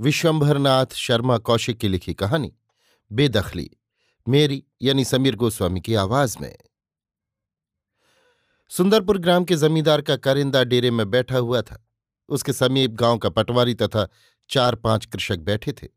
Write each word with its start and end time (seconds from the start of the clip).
विश्वंभरनाथ 0.00 0.86
शर्मा 0.94 1.38
कौशिक 1.38 1.78
की 1.78 1.88
लिखी 1.88 2.14
कहानी, 2.14 2.54
बेदखली, 3.12 3.70
मेरी 4.28 4.64
यानी 4.82 5.04
समीर 5.04 5.36
गोस्वामी 5.36 5.80
की 5.80 5.94
आवाज़ 5.94 6.38
में। 6.40 6.56
सुंदरपुर 8.68 9.18
ग्राम 9.18 9.44
के 9.44 9.56
जमींदार 9.56 10.00
का 10.00 10.16
करिंदा 10.16 10.64
डेरे 10.64 10.90
में 10.90 11.10
बैठा 11.10 11.38
हुआ 11.38 11.62
था। 11.62 11.88
उसके 12.28 12.52
समीप 12.52 12.90
गाँव 12.90 13.18
का 13.18 13.28
पटवारी 13.28 13.74
तथा 13.74 14.08
चार 14.50 14.74
पाँच 14.74 15.06
कृषक 15.06 15.38
बैठे 15.38 15.72
थे। 15.72 15.88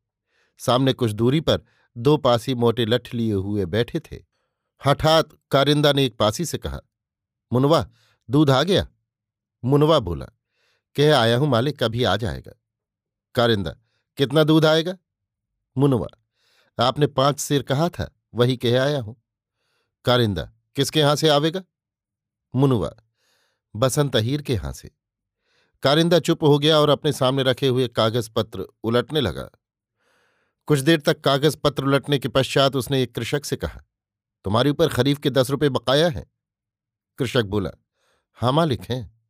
सामने 0.58 0.94
कुछ 0.94 1.12
दूरी 1.12 1.40
पर 1.40 1.62
दो 1.98 2.18
पासी 2.18 2.56
मोटे 2.56 2.86
लठ 2.86 3.14
लिए 3.14 3.34
हुए 3.34 3.66
बैठे 3.66 4.00
थे। 4.00 4.24
हठात 4.86 5.30
कारिंदा 5.52 5.94
ने 5.94 6.06
एक 6.06 6.18
पासी 6.18 6.46
से 6.46 6.58
कहा, 6.58 6.80
मुनवा, 7.54 7.90
दूध 8.30 8.50
आ 8.50 8.64
गया? 8.64 8.88
मुनवा 9.64 10.00
बोला, 10.00 10.26
कह 10.96 11.18
आया 11.18 11.38
हूँ 11.38 11.48
मालिक, 11.48 11.84
कभी 11.84 12.04
आ 12.04 12.16
जाएगा। 12.16 12.52
कारिंदा 13.36 13.76
कितना 14.18 14.44
दूध 14.44 14.66
आएगा? 14.66 14.98
मुनवा 15.76 16.08
आपने 16.78 17.08
पाँच 17.08 17.40
सिर 17.40 17.62
कहा 17.64 17.88
था, 17.90 18.10
वही 18.34 18.58
कह 18.58 18.82
आया 18.82 19.00
हूँ। 19.02 19.16
कारिंदा, 20.06 20.44
किसके 20.76 21.00
यहाँ 21.00 21.16
से 21.16 21.30
आवेगा? 21.30 21.62
मुनुआ 22.54 22.92
बसंत 23.76 24.16
अहीर 24.16 24.42
के 24.42 24.54
यहाँ 24.54 24.72
से। 24.74 24.92
कारिंदा 25.84 26.20
चुप 26.20 26.44
हो 26.44 26.58
गया 26.60 26.80
और 26.80 26.90
अपने 26.90 27.12
सामने 27.12 27.44
रखे 27.44 27.68
हुए 27.68 27.88
कागज़ 27.88 28.30
पत्र 28.30 28.66
उलटने 28.84 29.22
लगा। 29.22 29.50
कुछ 30.68 30.80
देर 30.80 31.00
तक 31.00 31.22
कागज़ 31.22 31.58
पत्र 31.58 31.84
उलटने 31.84 32.20
के 32.20 32.30
पश्चात 32.30 32.76
उसने 32.76 33.02
एक 33.04 33.14
कृषक 33.16 33.46
से 33.46 33.56
कहा, 33.56 33.82
तुम्हारे 34.46 34.70
ऊपर 34.70 34.88
खरीफ 34.88 35.20
के 35.20 35.30
दस 35.30 35.50
रुपये 35.50 35.70
बकाया 35.70 36.10
है? 36.10 36.26
कृषक 37.20 37.46
बोला 37.46 37.72
हाँ 38.40 38.52
मालिक 38.52 38.82
हैं। 38.82 39.22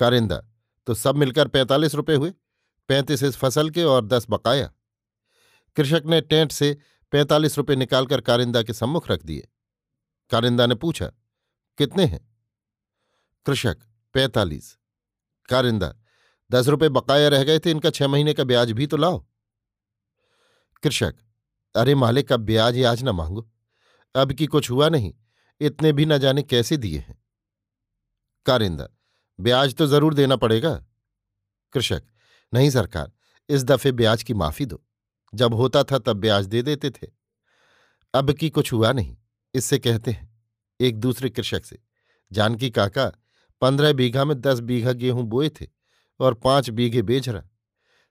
कारिंदा 0.00 0.42
तो 0.86 0.94
सब 0.94 1.16
मिलकर 1.16 1.48
पैंतालीस 1.48 1.94
रुपये 1.94 2.16
हुए? 2.16 2.32
पैंतीस 2.90 3.22
इस 3.22 3.36
फ़सल 3.36 3.70
के 3.70 3.82
और 3.84 4.06
दस 4.06 4.26
बकाया। 4.30 4.70
कृषक 5.76 6.02
ने 6.06 6.20
टेंट 6.20 6.52
से 6.52 6.76
पैंतालीस 7.12 7.58
रुपये 7.58 7.76
निकालकर 7.76 8.20
कारिंदा 8.20 8.62
के 8.62 8.72
सम्मुख 8.72 9.10
रख 9.10 9.22
दिए। 9.22 9.48
कारिंदा 10.30 10.66
ने 10.66 10.74
पूछा, 10.74 11.06
कितने 11.78 12.04
हैं? 12.04 12.20
कृषक, 13.46 13.76
पैंतालीस। 14.14 14.76
कारिंदा, 15.48 15.94
दस 16.50 16.68
रुपये 16.68 16.88
बकाया 16.88 17.28
रह 17.28 17.44
गए 17.44 17.58
थे, 17.58 17.70
इनका 17.70 17.90
छह 17.90 18.08
महीने 18.08 18.34
का 18.34 18.44
ब्याज 18.44 18.72
भी 18.72 18.86
तो 18.86 18.96
लाओ। 18.96 19.24
कृषक, 20.82 21.14
अरे 21.74 21.94
मालिक 21.94 22.28
का 22.28 22.36
ब्याज 22.36 22.84
आज 22.84 23.02
ना 23.02 23.12
मांगो। 23.12 23.50
अब 24.14 24.32
की 24.32 24.46
कुछ 24.46 24.70
हुआ 24.70 24.88
नहीं, 24.88 25.14
इतने 25.60 25.92
भी 25.92 26.06
न 26.06 26.18
जाने 26.18 26.42
कैसे 26.42 26.76
दिए 26.76 26.98
हैं? 26.98 27.22
कारिंदा, 28.46 28.88
ब्याज 29.38 29.74
तो 29.74 29.86
ज़रूर 29.86 30.14
देना 30.14 30.36
पड़ेगा। 30.36 30.86
कृषक 31.72 32.02
नहीं 32.52 32.70
सरकार, 32.70 33.10
इस 33.48 33.64
दफे 33.64 33.92
ब्याज 33.92 34.22
की 34.22 34.34
माफ़ी 34.34 34.66
दो। 34.66 34.82
जब 35.32 35.54
होता 35.54 35.82
था 35.82 35.98
तब 35.98 36.16
ब्याज 36.16 36.46
दे 36.46 36.62
देते 36.62 36.90
थे। 36.90 37.06
अब 38.14 38.32
की 38.32 38.50
कुछ 38.50 38.72
हुआ 38.72 38.92
नहीं, 38.92 39.16
इससे 39.54 39.78
कहते 39.78 40.10
हैं, 40.10 40.28
एक 40.80 40.98
दूसरे 41.00 41.30
कृषक 41.30 41.64
से, 41.64 41.78
जानकी 42.30 42.70
काका 42.70 43.12
पंद्रह 43.62 43.92
बीघा 43.92 44.24
में 44.24 44.40
दस 44.40 44.60
बीघा 44.60 44.92
गेहूँ 44.92 45.24
बोए 45.24 45.48
थे 45.50 45.66
और 46.20 46.34
पाँच 46.34 46.70
बीघे 46.70 47.02
बेच 47.02 47.28
रहा। 47.28 47.42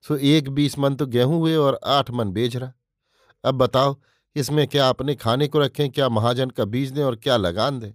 सो 0.05 0.15
एक 0.15 0.49
बीस 0.49 0.77
मन 0.79 0.95
तो 0.95 1.05
गेहूँ 1.05 1.39
हुए 1.39 1.55
और 1.55 1.79
आठ 1.85 2.11
मन 2.11 2.31
बेच 2.31 2.55
रहा। 2.55 2.73
अब 3.43 3.55
बताओ, 3.55 3.95
इसमें 4.35 4.67
क्या 4.67 4.89
अपने 4.89 5.15
खाने 5.15 5.47
को 5.47 5.59
रखें, 5.59 5.89
क्या 5.89 6.09
महाजन 6.09 6.49
का 6.49 6.65
बीज 6.65 6.91
दें 6.91 7.03
और 7.03 7.15
क्या 7.15 7.37
लगान 7.37 7.79
दें? 7.79 7.93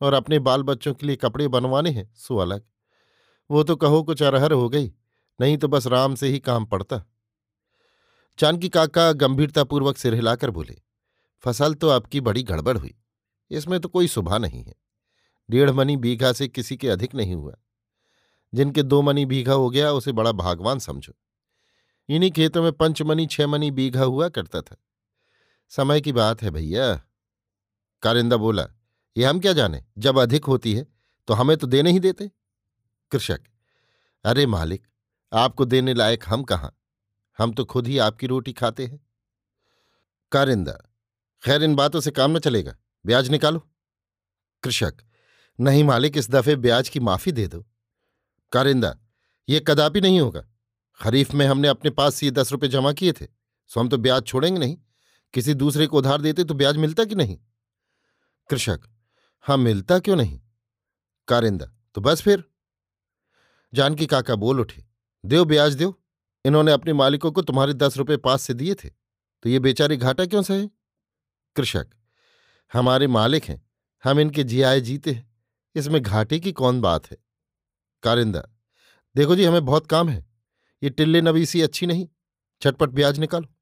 और 0.00 0.14
अपने 0.14 0.38
बाल 0.38 0.62
बच्चों 0.62 0.94
के 0.94 1.06
लिए 1.06 1.16
कपड़े 1.16 1.48
बनवाने 1.48 1.90
हैं? 1.90 2.12
सो 2.14 2.36
अलग। 2.36 2.62
वो 3.50 3.62
तो 3.62 3.76
कहो 3.76 4.02
कुछ 4.02 4.22
अरहर 4.22 4.52
हो 4.52 4.68
गई। 4.68 4.92
नहीं 5.38 5.56
तो 5.58 5.68
बस 5.68 5.86
राम 5.86 6.14
से 6.14 6.28
ही 6.28 6.38
काम 6.40 6.64
पड़ता। 6.64 7.02
जानकी 8.38 8.68
काका 8.68 9.12
गंभीरतापूर्वक 9.12 9.96
सिर 9.96 10.14
हिलाकर 10.14 10.50
बोले, 10.50 10.76
फ़सल 11.44 11.74
तो 11.74 11.88
आपकी 11.88 12.20
बड़ी 12.20 12.42
गड़बड़ 12.42 12.76
हुई, 12.78 12.94
इसमें 13.50 13.78
तो 13.80 13.88
कोई 13.88 14.08
सुबह 14.08 14.38
नहीं 14.38 14.62
है। 14.64 14.74
डेढ़ 15.48 15.70
मनी 15.70 15.96
बीघा 15.96 16.32
से 16.32 16.48
किसी 16.48 16.76
के 16.76 16.88
अधिक 16.88 17.14
नहीं 17.14 17.34
हुआ। 17.34 17.54
जिनके 18.52 18.82
दो 18.82 19.00
मनी 19.02 19.24
बीघा 19.26 19.52
हो 19.52 19.70
गया, 19.70 19.90
उसे 19.92 20.12
बड़ा 20.12 20.32
भागवान 20.32 20.78
समझो। 20.78 21.12
इन्हीं 22.08 22.30
खेतों 22.30 22.62
में 22.62 22.72
पंचमनी 22.72 23.26
छह 23.26 23.46
मनी 23.46 23.70
बीघा 23.70 24.02
हुआ 24.02 24.28
करता 24.28 24.60
था। 24.60 24.76
समय 25.72 26.00
की 26.00 26.12
बात 26.12 26.42
है 26.42 26.50
भैया। 26.50 26.94
कारिंदा 28.02 28.36
बोला, 28.36 28.66
ये 29.16 29.24
हम 29.24 29.40
क्या 29.40 29.52
जाने? 29.52 29.84
जब 29.98 30.18
अधिक 30.18 30.44
होती 30.44 30.74
है 30.74 30.86
तो 31.28 31.34
हमें 31.34 31.56
तो 31.56 31.66
देने 31.66 31.92
ही 31.92 32.00
देते। 32.00 32.30
कृषक, 33.12 33.40
अरे 34.24 34.46
मालिक 34.46 34.86
आपको 35.32 35.64
देने 35.64 35.94
लायक 35.94 36.24
हम 36.26 36.42
कहाँ? 36.42 36.78
हम 37.38 37.52
तो 37.52 37.64
खुद 37.64 37.86
ही 37.86 37.98
आपकी 37.98 38.26
रोटी 38.26 38.52
खाते 38.52 38.86
हैं। 38.86 39.06
कारिंदा, 40.32 40.72
खैर 41.42 41.62
इन 41.62 41.74
बातों 41.74 42.00
से 42.00 42.10
काम 42.10 42.36
न 42.36 42.38
चलेगा। 42.38 42.76
ब्याज 43.06 43.28
निकालो। 43.28 43.68
कृषक, 44.62 44.94
नहीं 45.60 45.84
मालिक, 45.84 46.16
इस 46.16 46.30
दफे 46.30 46.56
ब्याज 46.56 46.88
की 46.88 47.00
माफ़ी 47.00 47.32
दे 47.32 47.46
दो। 47.46 47.66
कारिंदा, 48.52 48.98
ये 49.48 49.64
कदापि 49.66 50.00
नहीं 50.00 50.20
होगा। 50.20 50.44
खरीफ 51.00 51.34
में 51.34 51.46
हमने 51.46 51.68
अपने 51.68 51.90
पास 51.90 52.14
से 52.14 52.26
ये 52.26 52.32
दस 52.32 52.52
रुपये 52.52 52.68
जमा 52.68 52.92
किए 52.92 53.12
थे, 53.12 53.26
सो 53.66 53.80
हम 53.80 53.88
तो 53.88 53.98
ब्याज 53.98 54.24
छोड़ेंगे 54.24 54.60
नहीं। 54.60 54.78
किसी 55.34 55.54
दूसरे 55.54 55.86
को 55.86 55.98
उधार 55.98 56.20
देते 56.20 56.44
तो 56.44 56.54
ब्याज 56.54 56.76
मिलता 56.76 57.04
कि 57.04 57.14
नहीं? 57.14 57.38
कृषक 58.50 58.80
हाँ 59.40 59.56
मिलता 59.56 59.98
क्यों 59.98 60.16
नहीं? 60.16 60.40
कारिंदा 61.28 61.66
तो 61.94 62.00
बस 62.00 62.22
फिर। 62.22 62.44
जानकी 63.74 64.06
काका 64.06 64.34
बोल 64.34 64.60
उठे। 64.60 64.87
देव 65.24 65.44
ब्याज 65.44 65.76
दो 65.76 65.94
इन्होंने 66.44 66.72
अपने 66.72 66.92
मालिकों 66.92 67.32
को 67.32 67.42
तुम्हारे 67.42 67.72
दस 67.74 67.96
रुपये 67.96 68.16
पास 68.16 68.42
से 68.42 68.54
दिए 68.54 68.74
थे। 68.74 68.88
तो 69.42 69.48
ये 69.48 69.58
बेचारे 69.58 69.96
घाटा 69.96 70.26
क्यों 70.26 70.42
सहे? 70.42 70.66
कृषक, 71.56 71.86
हमारे 72.72 73.06
मालिक 73.06 73.44
हैं। 73.44 73.62
हम 74.04 74.20
इनके 74.20 74.44
जियाए 74.44 74.80
जीते 74.80 75.12
हैं। 75.12 75.26
इसमें 75.74 76.00
घाटे 76.02 76.38
की 76.40 76.52
कौन 76.52 76.80
बात 76.80 77.10
है? 77.10 77.16
कारिंदा, 78.02 78.42
देखो 79.16 79.36
जी, 79.36 79.44
हमें 79.44 79.64
बहुत 79.64 79.86
काम 79.86 80.08
है। 80.08 80.26
ये 80.82 80.90
टिल्ले 80.90 81.20
नवीसी 81.20 81.62
अच्छी 81.62 81.86
नहीं। 81.86 82.08
छटपट 82.62 82.90
ब्याज 82.90 83.18
निकालो। 83.18 83.54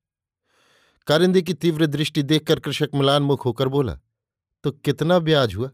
कारिंदे 1.07 1.42
की 1.42 1.54
तीव्र 1.54 1.86
दृष्टि 1.86 2.22
देखकर 2.22 2.60
कृषक 2.60 2.91
मिलान 2.95 3.22
मुख 3.22 3.45
होकर 3.45 3.69
बोला 3.69 3.98
तो 4.65 4.71
कितना 4.71 5.19
ब्याज 5.19 5.54
हुआ? 5.54 5.71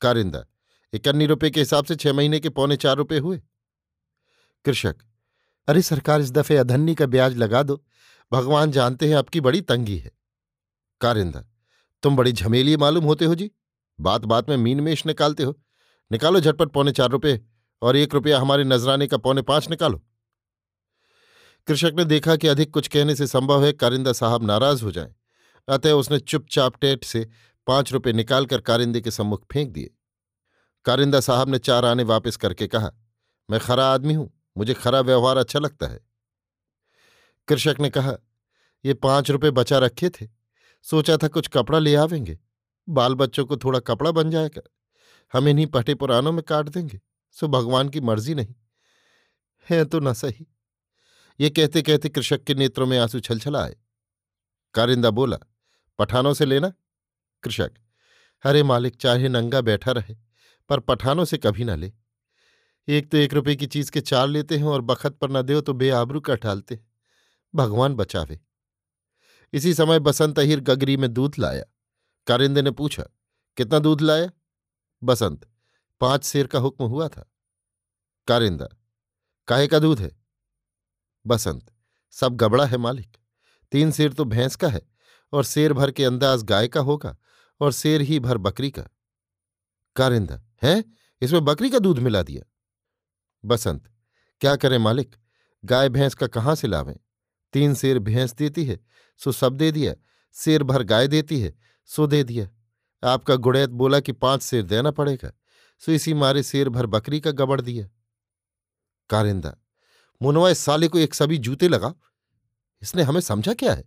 कारिंदा 0.00 0.44
इकन्नी 0.92 1.26
रुपए 1.26 1.50
के 1.50 1.60
हिसाब 1.60 1.84
से 1.84 1.96
छह 1.96 2.12
महीने 2.12 2.40
के 2.40 2.48
पौने 2.48 2.76
चार 2.76 2.96
रुपए 2.96 3.18
हुए। 3.18 3.40
कृषक, 4.64 4.96
अरे 5.68 5.82
सरकार 5.82 6.20
इस 6.20 6.30
दफे 6.32 6.56
अधन्नी 6.56 6.94
का 6.94 7.06
ब्याज 7.06 7.36
लगा 7.36 7.62
दो। 7.62 7.82
भगवान 8.32 8.70
जानते 8.70 9.08
हैं 9.08 9.16
आपकी 9.16 9.40
बड़ी 9.40 9.60
तंगी 9.62 9.96
है। 9.98 10.10
कारिंदा, 11.00 11.44
तुम 12.02 12.16
बड़ी 12.16 12.32
झमेली 12.32 12.76
मालूम 12.76 13.04
होते 13.04 13.24
हो 13.24 13.34
जी। 13.34 13.50
बात 13.98 14.24
बात 14.24 14.48
में 14.48 14.56
मीन 14.56 14.80
मेश 14.80 15.04
निकालते 15.06 15.42
हो। 15.42 15.54
निकालो 16.10 16.40
झटपट 16.40 16.68
पौने 16.68 16.92
चार 16.92 17.10
रुपये 17.10 17.40
और 17.82 17.96
एक 17.96 18.14
रुपया 18.14 18.38
हमारे 18.40 18.64
नजराने 18.64 19.06
का 19.06 19.16
पौने 19.16 19.42
पाँच 19.42 19.68
निकालो। 19.70 20.02
कृषक 21.68 21.92
ने 21.96 22.04
देखा 22.04 22.36
कि 22.36 22.48
अधिक 22.48 22.70
कुछ 22.70 22.88
कहने 22.88 23.14
से 23.14 23.26
संभव 23.26 23.64
है 23.64 23.72
कारिंदा 23.72 24.12
साहब 24.12 24.44
नाराज़ 24.44 24.82
हो 24.84 24.90
जाए। 24.92 25.14
अतः 25.68 25.92
उसने 25.92 26.18
चुपचाप 26.18 26.76
टेट 26.76 27.04
से 27.04 27.26
पाँच 27.66 27.92
रुपये 27.92 28.12
निकालकर 28.12 28.60
कारिंदे 28.60 29.00
के 29.00 29.10
सम्मुख 29.10 29.44
फेंक 29.52 29.70
दिए। 29.72 29.90
कारिंदा 30.86 31.20
साहब 31.20 31.48
ने 31.48 31.58
चार 31.60 31.84
आने 31.84 32.02
वापस 32.04 32.36
करके 32.36 32.66
कहा, 32.66 32.90
मैं 33.48 33.60
खरा 33.60 33.86
आदमी 33.86 34.14
हूँ। 34.14 34.30
मुझे 34.56 34.74
खरा 34.74 35.00
व्यवहार 35.00 35.36
अच्छा 35.36 35.58
लगता 35.58 35.86
है। 35.86 36.00
कृषक 37.48 37.76
ने 37.80 37.90
कहा, 37.90 38.16
ये 38.84 38.94
पाँच 38.94 39.30
रुपए 39.30 39.50
बचा 39.50 39.78
रखे 39.78 40.10
थे। 40.10 40.28
सोचा 40.82 41.16
था 41.16 41.28
कुछ 41.28 41.48
कपड़ा 41.48 41.78
ले 41.78 41.96
आवेंगे। 41.96 42.38
बाल 42.88 43.14
बच्चों 43.14 43.46
को 43.46 43.56
थोड़ा 43.56 43.78
कपड़ा 43.78 44.10
बन 44.10 44.30
जाएगा। 44.30 44.62
हम 45.32 45.48
इन्हीं 45.48 45.66
पटे 45.66 45.94
पुरानों 45.94 46.32
में 46.32 46.42
काट 46.42 46.68
देंगे। 46.68 47.00
सो 47.30 47.48
भगवान 47.48 47.88
की 47.88 48.00
मर्ज़ी 48.00 48.34
नहीं। 48.34 48.54
है 49.70 49.84
तो 49.84 50.00
न 50.00 50.12
सही। 50.12 50.46
ये 51.40 51.50
कहते 51.50 51.82
कहते 51.82 52.08
कृषक 52.08 52.44
के 52.44 52.54
नेत्रों 52.54 52.86
में 52.86 52.98
आँसू 52.98 53.20
छलछल 53.20 53.56
आए 53.56 53.76
कारिंदा 54.74 55.10
बोला, 55.10 55.38
पठानों 55.98 56.34
से 56.34 56.44
लेना? 56.44 56.72
कृषक, 57.42 57.70
अरे 58.42 58.62
मालिक, 58.62 58.96
चाहे 58.96 59.28
नंगा 59.28 59.60
बैठा 59.60 59.92
रहे, 59.92 60.16
पर 60.68 60.80
पठानों 60.80 61.24
से 61.24 61.38
कभी 61.38 61.64
ना 61.64 61.74
ले। 61.74 61.92
एक 62.88 63.10
तो 63.10 63.16
एक 63.16 63.34
रुपए 63.34 63.56
की 63.56 63.66
चीज़ 63.66 63.90
के 63.90 64.00
चार 64.00 64.28
लेते 64.28 64.56
हैं 64.56 64.64
और 64.64 64.80
बखत 64.80 65.12
पर 65.12 65.30
न 65.30 65.42
दे 65.42 65.60
तो 65.60 65.72
बेआबरू 65.72 66.20
का 66.20 66.34
ठालते 66.34 66.74
हैं। 66.74 66.86
भगवान 67.54 67.94
बचावे। 67.94 68.40
इसी 69.52 69.74
समय 69.74 69.98
बसंत 69.98 70.38
अहिर 70.38 70.60
गगरी 70.60 70.96
में 70.96 71.12
दूध 71.12 71.34
लाया। 71.38 71.64
कारिंदे 72.26 72.62
ने 72.62 72.70
पूछा, 72.70 73.02
कितना 73.56 73.78
दूध 73.78 74.00
लाया? 74.00 74.30
बसंत, 75.02 75.48
पाँच 76.00 76.24
शेर 76.24 76.46
का 76.46 76.58
हुक्म 76.58 76.84
हुआ 76.84 77.08
था। 77.08 77.30
कारिंदा, 78.28 78.68
काहे 79.48 79.66
का 79.66 79.78
दूध 79.78 80.00
है? 80.00 80.16
बसंत, 81.26 81.72
सब 82.10 82.36
गबड़ा 82.36 82.66
है 82.66 82.76
मालिक। 82.76 83.16
तीन 83.72 83.92
शेर 83.92 84.12
तो 84.12 84.24
भैंस 84.24 84.56
का 84.56 84.68
है 84.68 84.82
और 85.32 85.44
शेर 85.44 85.72
भर 85.72 85.90
के 85.90 86.04
अंदाज 86.04 86.42
गाय 86.42 86.68
का 86.68 86.80
होगा 86.80 87.16
और 87.60 87.72
शेर 87.72 88.00
ही 88.00 88.20
भर 88.20 88.38
बकरी 88.38 88.70
का। 88.70 88.88
कारिंदा, 89.96 90.42
है? 90.62 90.84
इसमें 91.22 91.44
बकरी 91.44 91.70
का 91.70 91.78
दूध 91.78 91.98
मिला 91.98 92.22
दिया? 92.22 92.50
बसंत, 93.44 93.88
क्या 94.40 94.54
करें 94.56 94.78
मालिक? 94.78 95.16
गाय 95.64 95.88
भैंस 95.88 96.14
का 96.14 96.26
कहाँ 96.26 96.54
से 96.54 96.68
लावें? 96.68 96.96
तीन 97.54 97.74
शेर 97.74 97.98
भैंस 97.98 98.34
देती 98.34 98.64
है, 98.64 98.78
सो 99.20 99.32
सब 99.32 99.56
दे 99.56 99.70
दिया। 99.72 99.94
शेर 100.36 100.62
भर 100.62 100.82
गाय 100.82 101.08
देती 101.08 101.40
है, 101.40 101.54
सो 101.88 102.06
दे 102.06 102.22
दिया। 102.24 102.48
आपका 103.02 103.34
गुड़ैत 103.36 103.70
बोला 103.70 104.00
कि 104.00 104.12
पाँच 104.12 104.42
शेर 104.42 104.62
देना 104.64 104.90
पड़ेगा, 104.90 105.32
सो 105.82 105.92
इसी 105.92 106.14
मारे 106.14 106.42
शेर 106.42 106.68
भर 106.68 106.86
बकरी 106.86 107.20
का 107.20 107.30
गबड़ 107.32 107.60
दिया। 107.60 107.88
कारिंदा 109.10 109.56
मुनवा 110.20 110.50
इस 110.50 110.58
साले 110.58 110.88
को 110.88 110.98
एक 110.98 111.14
सभी 111.14 111.38
जूते 111.38 111.68
लगा 111.68 111.94
इसने 112.82 113.02
हमें 113.02 113.20
समझा 113.20 113.52
क्या 113.54 113.72
है? 113.72 113.84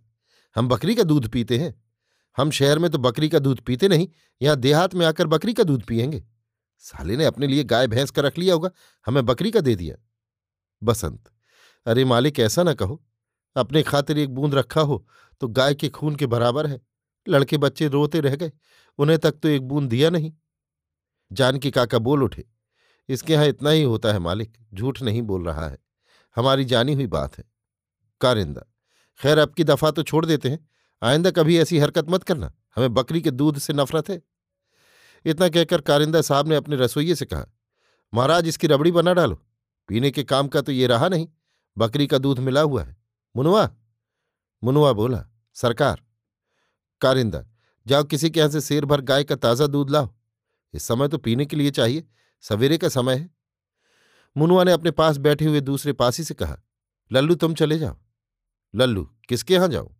हम 0.56 0.68
बकरी 0.68 0.94
का 0.94 1.02
दूध 1.02 1.28
पीते 1.28 1.58
हैं। 1.58 1.74
हम 2.36 2.50
शहर 2.50 2.78
में 2.78 2.90
तो 2.90 2.98
बकरी 2.98 3.28
का 3.28 3.38
दूध 3.38 3.60
पीते 3.60 3.88
नहीं, 3.88 4.08
यहाँ 4.40 4.56
देहात 4.56 4.94
में 4.94 5.04
आकर 5.06 5.26
बकरी 5.26 5.52
का 5.54 5.62
दूध 5.62 5.82
पियेंगे। 5.82 6.24
साले 6.84 7.16
ने 7.16 7.24
अपने 7.24 7.46
लिए 7.46 7.64
गाय, 7.64 7.86
भैंस 7.86 8.10
का 8.10 8.22
रख 8.22 8.38
लिया 8.38 8.54
होगा, 8.54 8.70
हमें 9.06 9.24
बकरी 9.26 9.50
का 9.50 9.60
दे 9.60 9.74
दिया। 9.76 9.96
बसंत, 10.82 11.30
अरे 11.86 12.04
मालिक 12.04 12.38
ऐसा 12.40 12.62
ना 12.62 12.74
कहो, 12.74 13.02
अपने 13.56 13.82
खातिर 13.82 14.18
एक 14.18 14.30
बूंद 14.30 14.54
रखा 14.54 14.80
हो 14.82 15.04
तो 15.40 15.48
गाय 15.48 15.74
के 15.74 15.88
खून 15.90 16.16
के 16.16 16.26
बराबर 16.28 16.66
है, 16.66 16.80
लड़के 17.26 17.56
बच्चे 17.58 17.88
रोते 17.88 18.20
रह 18.20 18.36
गए, 18.36 18.52
उन्हें 18.98 19.18
तक 19.18 19.32
तो 19.32 19.48
एक 19.48 19.62
बूंद 19.62 19.88
दिया 19.90 20.10
नहीं। 20.10 20.32
जानकी 21.30 21.70
काका 21.70 21.98
बोल 22.00 22.22
उठे, 22.22 22.44
इसके 23.08 23.32
यहाँ 23.32 23.46
इतना 23.46 23.70
ही 23.70 23.82
होता 23.82 24.12
है 24.12 24.18
मालिक, 24.20 24.56
झूठ 24.74 25.02
नहीं 25.02 25.22
बोल 25.22 25.46
रहा 25.46 25.68
है, 25.68 25.78
हमारी 26.36 26.64
जानी 26.64 26.94
हुई 26.94 27.06
बात 27.08 27.38
है। 27.38 27.44
कारिंदा 28.20 28.64
खैर 29.20 29.38
अब 29.38 29.52
की 29.54 29.64
दफ़ा 29.64 29.90
तो 29.90 30.02
छोड़ 30.02 30.24
देते 30.26 30.48
हैं, 30.48 30.66
आइंदा 31.02 31.30
कभी 31.32 31.58
ऐसी 31.58 31.78
हरकत 31.78 32.10
मत 32.10 32.22
करना, 32.24 32.52
हमें 32.76 32.94
बकरी 32.94 33.20
के 33.20 33.30
दूध 33.32 33.58
से 33.58 33.72
नफरत 33.72 34.10
है। 34.10 34.20
इतना 35.24 35.48
कहकर 35.48 35.80
कारिंदा 35.80 36.20
साहब 36.22 36.48
ने 36.48 36.56
अपने 36.56 36.76
रसोइये 36.76 37.14
से 37.14 37.24
कहा, 37.24 37.46
महाराज, 38.12 38.48
इसकी 38.48 38.66
रबड़ी 38.66 38.92
बना 38.92 39.12
डालो। 39.14 39.34
पीने 39.88 40.10
के 40.10 40.22
काम 40.24 40.48
का 40.48 40.60
तो 40.60 40.72
ये 40.72 40.86
रहा 40.86 41.08
नहीं, 41.08 41.28
बकरी 41.76 42.06
का 42.06 42.18
दूध 42.18 42.38
मिला 42.38 42.60
हुआ 42.60 42.82
है। 42.82 42.96
मुनुआ? 43.34 43.68
मुनुआ 44.62 44.92
बोला, 44.92 45.24
सरकार, 45.56 46.02
कारिंदा, 47.00 47.44
जाओ 47.86 48.04
किसी 48.04 48.30
के 48.30 48.40
यहाँ 48.40 48.50
से 48.50 48.60
शेर 48.60 48.84
भर 48.84 49.00
गाय 49.00 49.24
का 49.24 49.36
ताज़ा 49.36 49.66
दूध 49.66 49.90
लाओ। 49.90 50.08
इस 50.74 50.82
समय 50.82 51.08
तो 51.08 51.18
पीने 51.18 51.46
के 51.46 51.56
लिए 51.56 51.70
चाहिए, 51.70 52.04
सवेरे 52.44 52.78
का 52.78 52.88
समय 52.88 53.16
है। 53.16 53.30
मुनुआ 54.36 54.64
ने 54.64 54.72
अपने 54.72 54.90
पास 54.90 55.16
बैठे 55.18 55.44
हुए 55.44 55.60
दूसरे 55.60 55.92
पासी 55.94 56.24
से 56.24 56.34
कहा, 56.34 56.56
लल्लू, 57.10 57.34
तुम 57.34 57.54
चले 57.54 57.78
जाओ। 57.78 57.96
लल्लू, 58.74 59.02
किसके 59.28 59.54
यहाँ 59.54 59.68
जाओ 59.68 59.90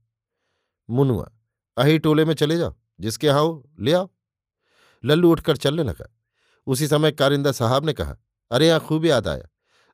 मुनुआ 0.89 1.29
अही 1.77 1.99
टोले 1.99 2.25
में 2.25 2.35
चले 2.35 2.57
जाओ, 2.59 2.75
जिसके 3.01 3.27
यहाँ 3.27 3.41
हो, 3.41 3.71
ले 3.81 3.93
आओ। 3.93 4.11
लल्लू 5.05 5.31
उठकर 5.33 5.57
चलने 5.57 5.83
लगा। 5.83 6.09
उसी 6.67 6.89
समय 6.89 7.13
कारिंदा 7.13 7.53
साहब 7.53 7.87
ने 7.87 7.93
कहा, 7.93 8.17
अरे 8.51 8.69
यहाँ 8.69 8.81
खूब 8.81 9.05
याद 9.05 9.29
आया। 9.29 9.49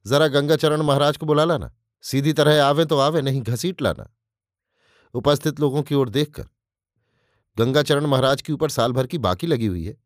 जरा 0.07 0.29
गंगाचरण 0.29 0.83
महाराज 0.83 1.17
को 1.17 1.27
बुला 1.27 1.45
लाना। 1.45 1.71
सीधी 2.05 2.33
तरह 2.33 2.65
आवे 2.65 2.85
तो 2.85 2.99
आवे, 2.99 3.23
नहीं 3.23 3.43
घसीट 3.43 3.83
लाना। 3.83 4.11
उपस्थित 5.15 5.61
लोगों 5.61 5.83
की 5.83 5.95
ओर 5.95 6.09
देखकर 6.09 6.49
गंगाचरण 7.57 8.07
महाराज 8.07 8.43
के 8.43 8.53
ऊपर 8.53 8.71
साल 8.71 8.93
भर 8.93 9.07
की 9.07 9.19
बाकी 9.19 9.47
लगी 9.47 9.67
हुई 9.67 9.85
है। 9.85 9.97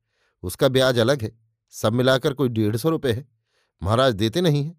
उसका 0.42 0.68
ब्याज 0.68 0.98
अलग 0.98 1.22
है। 1.22 1.32
सब 1.72 1.92
मिलाकर 1.92 2.32
कोई 2.32 2.48
डेढ़ 2.48 2.76
सौ 2.76 2.88
रुपये 2.88 3.12
है। 3.12 3.26
महाराज 3.82 4.14
देते 4.14 4.40
नहीं 4.40 4.64
है। 4.64 4.76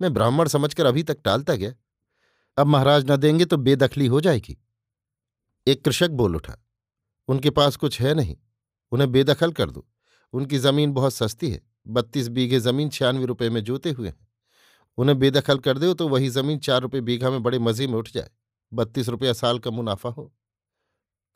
मैं 0.00 0.12
ब्राह्मण 0.14 0.48
समझकर 0.48 0.86
अभी 0.86 1.02
तक 1.02 1.18
टालता 1.24 1.54
गया। 1.54 1.72
अब 2.58 2.66
महाराज 2.66 3.10
न 3.10 3.16
देंगे 3.16 3.44
तो 3.44 3.56
बेदखली 3.56 4.06
हो 4.06 4.20
जाएगी। 4.20 4.56
एक 5.66 5.84
कृषक 5.84 6.10
बोल 6.10 6.36
उठा, 6.36 6.56
उनके 7.28 7.50
पास 7.50 7.76
कुछ 7.76 8.00
है 8.00 8.14
नहीं। 8.14 8.36
उन्हें 8.92 9.10
बेदखल 9.12 9.52
कर 9.52 9.70
दो। 9.70 9.86
उनकी 10.34 10.58
ज़मीन 10.58 10.92
बहुत 10.92 11.14
सस्ती 11.14 11.50
है, 11.50 11.60
बत्तीस 11.86 12.28
बीघे 12.28 12.60
ज़मीन 12.60 12.88
छियानवे 12.88 13.24
रुपये 13.24 13.50
में 13.50 13.62
जोते 13.64 13.90
हुए 13.90 14.08
हैं। 14.08 14.26
उन्हें 14.98 15.18
बेदखल 15.18 15.58
कर 15.58 15.78
दो 15.78 15.92
तो 15.94 16.08
वही 16.08 16.28
ज़मीन 16.30 16.58
चार 16.58 16.80
रुपये 16.82 17.00
बीघा 17.00 17.30
में 17.30 17.42
बड़े 17.42 17.58
मज़े 17.58 17.86
में 17.86 17.94
उठ 17.94 18.10
जाए। 18.12 18.30
बत्तीस 18.72 19.08
रुपया 19.08 19.32
साल 19.32 19.58
का 19.58 19.70
मुनाफा 19.70 20.08
हो। 20.08 20.32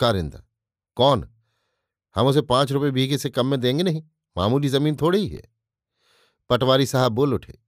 कारिंदा, 0.01 0.43
कौन? 0.97 1.29
हम 2.17 2.27
उसे 2.27 2.41
पाँच 2.43 2.73
रुपये 2.73 2.91
बीघे 2.91 3.19
से 3.19 3.31
कम 3.31 3.47
में 3.47 3.61
देंगे 3.61 3.83
नहीं, 3.83 4.03
मामूली 4.37 4.69
ज़मीन 4.69 4.97
थोड़ी 4.97 5.19
ही 5.19 5.29
है। 5.29 5.43
पटवारी 6.51 6.87
साहब 6.87 7.13
बोल 7.13 7.35
उठे, 7.35 7.59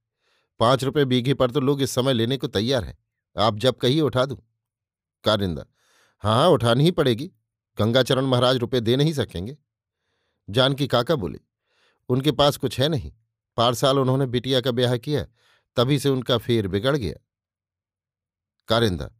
पाँच 0.59 0.83
रुपये 0.83 1.05
बीघे 1.05 1.33
पर 1.33 1.51
तो 1.51 1.59
लोग 1.59 1.81
इस 1.81 1.91
समय 1.91 2.13
लेने 2.13 2.37
को 2.37 2.47
तैयार 2.49 2.83
हैं, 2.83 2.97
आप 3.35 3.57
जब 3.57 3.77
कहिए 3.77 4.01
उठा 4.01 4.25
दूँ। 4.25 4.37
कारिंदा 5.23 5.65
हाँ 6.23 6.35
हाँ 6.35 6.49
उठानी 6.49 6.83
ही 6.83 6.91
पड़ेगी, 6.91 7.31
गंगाचरण 7.77 8.25
महाराज 8.25 8.57
रुपये 8.57 8.81
दे 8.81 8.95
नहीं 8.95 9.13
सकेंगे। 9.13 9.57
जानकी 10.51 10.87
काका 10.87 11.15
बोले, 11.15 11.39
उनके 12.09 12.31
पास 12.31 12.57
कुछ 12.57 12.79
है 12.79 12.89
नहीं। 12.89 13.11
पार 13.57 13.73
साल 13.73 13.99
उन्होंने 13.99 14.25
बिटिया 14.25 14.61
का 14.61 14.71
ब्याह 14.71 14.97
किया, 14.97 15.25
तभी 15.77 15.99
से 15.99 16.09
उनका 16.09 16.37
फेर 16.37 16.67
बिगड़ 16.67 16.95
गया। 16.97 17.15
कारिंदा, 18.67 19.11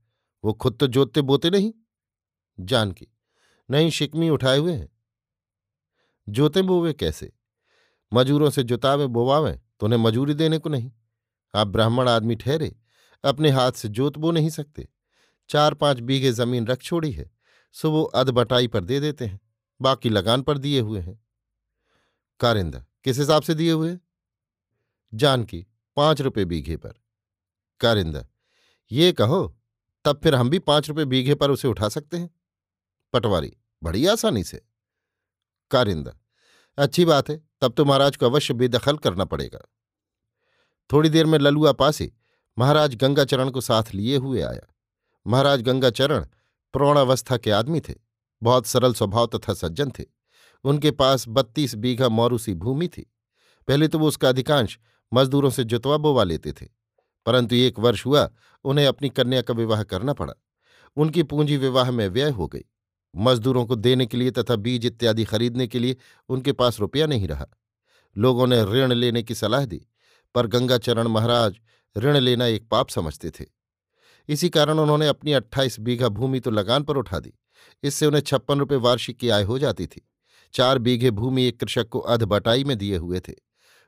वो 0.44 0.54
खुद 0.54 0.78
तो 0.80 0.88
जोतते 0.88 1.22
बोते 1.22 1.50
नहीं? 1.50 1.74
जानकी, 2.60 3.08
नहीं, 3.70 3.90
शिकमी 3.90 4.30
उठाए 4.30 4.58
हुए 4.58 4.74
हैं। 4.74 4.90
जोते 6.30 6.62
बोवे 6.62 6.94
कैसे? 6.94 7.32
मजूरों 8.14 8.50
से 8.50 8.64
जुतावे, 8.64 9.08
बोवावें 9.08 9.60
तो 9.80 9.86
उन्हें 9.86 10.00
मजूरी 10.00 10.34
देने 10.34 10.58
को 10.58 10.70
नहीं। 10.70 10.92
आप 11.56 11.68
ब्राह्मण 11.68 12.10
आदमी 12.10 12.36
ठहरे, 12.36 12.76
अपने 13.24 13.50
हाथ 13.50 13.72
से 13.72 13.88
जोत 13.88 14.18
बो 14.18 14.32
नहीं 14.32 14.50
सकते। 14.50 14.88
चार 15.50 15.74
पाँच 15.74 16.00
बीघे 16.00 16.32
ज़मीन 16.32 16.68
रख 16.68 16.82
छोड़ी 16.82 17.12
है, 17.12 17.32
सो 17.72 17.92
वो 17.92 18.04
अध 18.04 18.30
बटाई 18.30 18.68
पर 18.68 18.84
दे 18.84 19.00
देते 19.00 19.26
हैं, 19.26 19.40
बाकी 19.82 20.10
लगान 20.10 20.42
पर 20.42 20.58
दिए 20.58 20.80
हुए 20.80 21.00
हैं। 21.00 21.20
कारिंदा, 22.42 22.80
किस 23.04 23.20
हिसाब 23.20 23.42
से 23.42 23.54
दिए 23.54 23.72
हुए 23.72 23.98
जानकी, 25.14 25.68
पाँच 25.96 26.22
रुपये 26.22 26.46
बीघे 26.46 26.78
पर। 26.78 26.94
कारिंदा, 27.80 28.28
ये 28.92 29.12
कहो, 29.12 29.58
तब 30.06 30.20
फिर 30.24 30.36
हम 30.36 30.50
भी 30.50 30.60
पाँच 30.60 30.90
रुपये 30.90 31.06
बीघे 31.06 31.36
पर 31.36 31.52
उसे 31.52 31.68
उठा 31.68 31.90
सकते 31.90 32.18
हैं? 32.18 32.36
पटवारी, 33.14 33.58
बड़ी 33.84 34.06
आसानी 34.06 34.44
से। 34.44 34.66
कारिंदा, 35.72 36.14
अच्छी 36.78 37.06
बात 37.06 37.30
है, 37.30 37.48
तब 37.62 37.74
तो 37.74 37.86
महाराज 37.86 38.18
को 38.18 38.26
अवश्य 38.26 38.54
बेदखल 38.54 38.98
करना 38.98 39.26
पड़ेगा। 39.26 39.60
थोड़ी 40.92 41.10
देर 41.10 41.26
में 41.26 41.40
ललुआ 41.40 41.72
पासे, 41.72 42.12
महाराज 42.58 42.96
गंगाचरण 42.96 43.50
को 43.50 43.62
साथ 43.62 43.84
लिए 43.94 44.18
हुए 44.18 44.42
आया। 44.42 44.76
महाराज 45.28 45.62
गंगाचरण, 45.62 46.26
प्रौणावस्था 46.74 47.38
के 47.38 47.52
आदमी 47.52 47.82
थे, 47.82 47.96
बहुत 48.44 48.66
सरल 48.66 48.94
स्वभाव 48.94 49.28
तथा 49.28 49.54
सज्जन 49.54 49.92
थे। 49.92 50.21
उनके 50.66 50.92
पास 50.92 51.26
बत्तीस 51.30 51.76
बीघा 51.76 52.10
मौरूसी 52.10 52.54
भूमि 52.56 52.88
थी। 52.88 53.02
पहले 53.68 53.88
तो 53.88 54.00
वो 54.00 54.08
उसका 54.08 54.30
अधिकांश 54.30 54.78
मजदूरों 55.12 55.50
से 55.50 55.64
जुतवा 55.64 55.98
बोवा 55.98 56.24
लेते 56.24 56.52
थे, 56.52 56.66
परंतु 57.26 57.56
एक 57.56 57.80
वर्ष 57.80 58.06
हुआ 58.06 58.30
उन्हें 58.66 58.86
अपनी 58.88 59.10
कन्या 59.10 59.42
का 59.42 59.54
विवाह 59.54 59.84
करना 59.84 60.14
पड़ा। 60.14 60.34
उनकी 60.98 61.24
पूंजी 61.24 61.58
विवाह 61.58 61.92
में 61.92 62.08
व्यय 62.10 62.30
हो 62.30 62.48
गई। 62.48 62.64
मजदूरों 63.14 63.66
को 63.66 63.76
देने 63.76 64.06
के 64.06 64.18
लिए 64.18 64.32
तथा 64.32 64.56
बीज 64.58 64.86
इत्यादि 64.86 65.24
खरीदने 65.26 65.68
के 65.68 65.80
लिए 65.80 65.96
उनके 66.30 66.52
पास 66.52 66.80
रुपया 66.80 67.08
नहीं 67.08 67.28
रहा। 67.28 67.48
लोगों 68.16 68.48
ने 68.48 68.64
ऋण 68.64 68.94
लेने 68.94 69.24
की 69.24 69.36
सलाह 69.36 69.66
दी, 69.66 69.82
पर 70.36 70.48
गंगाचरण 70.48 71.08
महाराज 71.08 71.56
ऋण 71.96 72.18
लेना 72.18 72.46
एक 72.46 72.68
पाप 72.70 72.90
समझते 72.90 73.30
थे। 73.32 73.46
इसी 74.30 74.50
कारण 74.50 74.80
उन्होंने 74.80 75.08
अपनी 75.08 75.34
अट्ठाईस 75.34 75.80
बीघा 75.80 76.08
भूमि 76.10 76.40
तो 76.40 76.52
लगान 76.52 76.84
पर 76.84 76.98
उठा 76.98 77.20
दी। 77.20 77.34
इससे 77.84 78.06
उन्हें 78.06 78.22
छप्पन 78.22 78.60
रुपये 78.60 78.78
वार्षिक 78.78 79.18
की 79.18 79.30
आय 79.30 79.44
हो 79.44 79.60
जाती 79.60 79.88
थी। 79.88 80.02
चार 80.54 80.78
बीघे 80.78 81.12
भूमि 81.12 81.44
एक 81.44 81.60
कृषक 81.60 81.90
को 81.90 82.00
अध 82.00 82.24
बटाई 82.24 82.64
में 82.64 82.78
दिए 82.78 82.98
हुए 82.98 83.20
थे। 83.20 83.34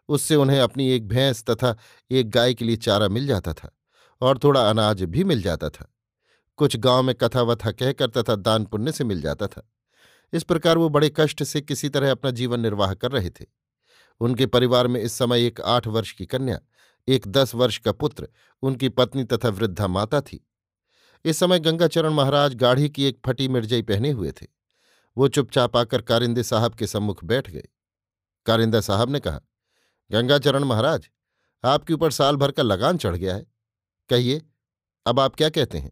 उससे 0.10 0.36
उन्हें 0.36 0.60
अपनी 0.60 0.90
एक 0.90 1.08
भैंस 1.08 1.44
तथा 1.44 1.78
एक 2.12 2.30
गाय 2.30 2.54
के 2.54 2.66
लिए 2.66 2.76
चारा 2.76 3.08
मिल 3.08 3.28
जाता 3.28 3.54
था 3.54 3.78
और 4.22 4.38
थोड़ा 4.38 4.70
अनाज 4.70 5.04
भी 5.04 5.24
मिल 5.24 5.42
जाता 5.42 5.70
था। 5.70 5.94
कुछ 6.58 6.78
गाँव 6.78 7.04
में 7.04 7.16
कथा 7.16 7.42
वथा 7.42 7.72
कहकर 7.72 8.08
तथा 8.08 8.36
दान 8.36 8.66
पुण्य 8.66 8.92
से 8.92 9.04
मिल 9.04 9.22
जाता 9.22 9.48
था। 9.48 9.70
इस 10.34 10.44
प्रकार 10.44 10.78
वो 10.78 10.90
बड़े 10.90 11.14
कष्ट 11.16 11.44
से 11.44 11.62
किसी 11.62 11.90
तरह 11.90 12.12
अपना 12.12 12.32
जीवन 12.32 12.60
निर्वाह 12.60 12.94
कर 12.94 13.12
रहे 13.12 13.30
थे। 13.30 13.46
उनके 14.20 14.46
परिवार 14.46 14.88
में 14.88 15.02
इस 15.02 15.14
समय 15.14 15.46
एक 15.46 15.62
आठ 15.62 15.88
वर्ष 15.88 16.12
की 16.12 16.26
कन्या, 16.26 16.60
एक 17.08 17.28
दस 17.28 17.56
वर्ष 17.56 17.78
का 17.78 17.92
पुत्र, 17.92 18.28
उनकी 18.62 18.90
पत्नी 18.90 19.24
तथा 19.24 19.50
वृद्धा 19.50 19.88
माता 19.88 20.22
थी। 20.22 20.48
इस 21.26 21.38
समय 21.38 21.60
गंगाचरण 21.60 22.14
महाराज 22.14 22.56
गाढ़ी 22.56 22.90
की 22.90 23.04
एक 23.04 23.20
फटी 23.26 23.48
मिर्जई 23.48 23.82
पहने 23.82 24.12
हुए 24.12 24.32
थे। 24.32 24.48
वो 25.18 25.28
चुपचाप 25.28 25.78
आकर 25.78 26.02
कारिंदे 26.02 26.44
साहब 26.44 26.76
के 26.76 26.88
सम्मुख 26.88 27.24
बैठ 27.24 27.50
गए 27.50 27.68
कारिंदा 28.46 28.82
साहब 28.82 29.10
ने 29.10 29.20
कहा, 29.20 29.40
गंगाचरण 30.12 30.64
महाराज, 30.64 31.10
आपके 31.64 31.94
ऊपर 31.94 32.12
साल 32.12 32.36
भर 32.36 32.52
का 32.52 32.64
लगान 32.64 32.98
चढ़ 32.98 33.16
गया 33.16 33.36
है। 33.36 33.46
कहिए, 34.10 34.42
अब 35.06 35.20
आप 35.20 35.36
क्या 35.36 35.50
कहते 35.50 35.78
हैं? 35.78 35.92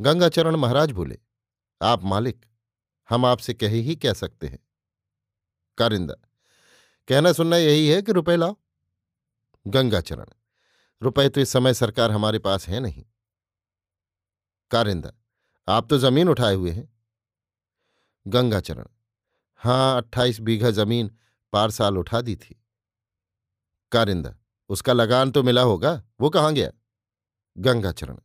गंगाचरण 0.00 0.56
महाराज 0.56 0.90
बोले, 0.90 1.18
आप 1.82 2.04
मालिक, 2.04 2.46
हम 3.08 3.26
आपसे 3.26 3.54
कह 3.54 3.68
ही 3.68 3.96
कह 3.96 4.12
सकते 4.12 4.46
हैं। 4.46 4.58
कारिंदा, 5.78 6.14
कहना 7.08 7.32
सुनना 7.32 7.56
यही 7.56 7.88
है 7.88 8.02
कि 8.02 8.12
रुपए 8.12 8.36
लाओ? 8.36 8.56
गंगाचरण, 9.66 10.26
रुपए 11.02 11.28
तो 11.28 11.40
इस 11.40 11.50
समय 11.50 11.74
सरकार 11.74 12.10
हमारे 12.10 12.38
पास 12.38 12.68
है 12.68 12.80
नहीं। 12.80 13.04
कारिंदा, 14.70 15.12
आप 15.68 15.88
तो 15.90 15.98
ज़मीन 15.98 16.28
उठाए 16.28 16.54
हुए 16.54 16.70
हैं। 16.70 16.95
गंगाचरण 18.26 18.84
हाँ 19.60 19.96
अट्ठाईस 19.96 20.40
बीघा 20.40 20.70
ज़मीन 20.70 21.10
पार 21.52 21.70
साल 21.70 21.98
उठा 21.98 22.20
दी 22.20 22.36
थी। 22.36 22.62
कारिंदा, 23.92 24.34
उसका 24.68 24.92
लगान 24.92 25.30
तो 25.30 25.42
मिला 25.42 25.62
होगा, 25.62 26.02
वो 26.20 26.30
कहाँ 26.30 26.52
गया? 26.54 26.70
गंगाचरण 27.56 28.16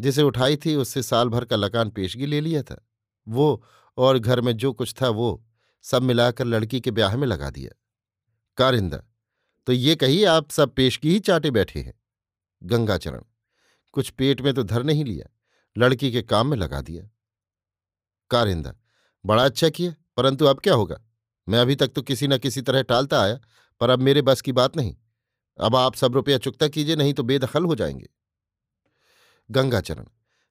जिसे 0.00 0.22
उठाई 0.22 0.56
थी, 0.56 0.74
उससे 0.74 1.02
साल 1.02 1.28
भर 1.28 1.44
का 1.44 1.56
लगान 1.56 1.90
पेशगी 1.90 2.26
ले 2.26 2.40
लिया 2.40 2.62
था। 2.62 2.86
वो 3.26 3.64
और 3.98 4.18
घर 4.18 4.40
में 4.40 4.56
जो 4.56 4.72
कुछ 4.72 4.94
था, 5.02 5.08
वो 5.08 5.44
सब 5.82 6.02
मिलाकर 6.02 6.44
लड़की 6.44 6.80
के 6.80 6.90
ब्याह 6.90 7.16
में 7.16 7.26
लगा 7.26 7.50
दिया। 7.50 7.70
कारिंदा 8.58 9.02
तो 9.66 9.72
ये 9.72 9.94
कही 9.96 10.24
आप 10.24 10.50
सब 10.50 10.74
पेशगी 10.74 11.10
ही 11.10 11.20
चाटे 11.20 11.50
बैठे 11.50 11.80
हैं। 11.80 11.94
गंगाचरण 12.62 13.22
कुछ 13.94 14.10
पेट 14.10 14.40
में 14.40 14.52
तो 14.54 14.62
धर 14.62 14.82
नहीं 14.82 15.04
लिया, 15.04 15.26
लड़की 15.76 16.12
के 16.12 16.22
काम 16.22 16.46
में 16.46 16.56
लगा 16.56 16.80
दिया। 16.80 17.08
कारिंदा 18.30 18.74
बड़ा 19.26 19.44
अच्छा 19.44 19.68
किया, 19.68 19.94
परंतु 20.16 20.44
अब 20.44 20.60
क्या 20.60 20.74
होगा? 20.74 21.00
मैं 21.48 21.58
अभी 21.58 21.76
तक 21.76 21.88
तो 21.88 22.02
किसी 22.02 22.28
न 22.28 22.38
किसी 22.38 22.62
तरह 22.62 22.82
टालता 22.82 23.22
आया, 23.22 23.38
पर 23.80 23.90
अब 23.90 23.98
मेरे 23.98 24.22
बस 24.22 24.40
की 24.40 24.52
बात 24.52 24.76
नहीं। 24.76 24.96
अब 25.58 25.76
आप 25.76 25.94
सब 25.94 26.14
रुपया 26.14 26.38
चुकता 26.38 26.68
कीजिए, 26.68 26.96
नहीं 26.96 27.14
तो 27.14 27.22
बेदखल 27.22 27.64
हो 27.64 27.74
जाएँगे। 27.74 28.08
गंगाचरण, 29.50 30.04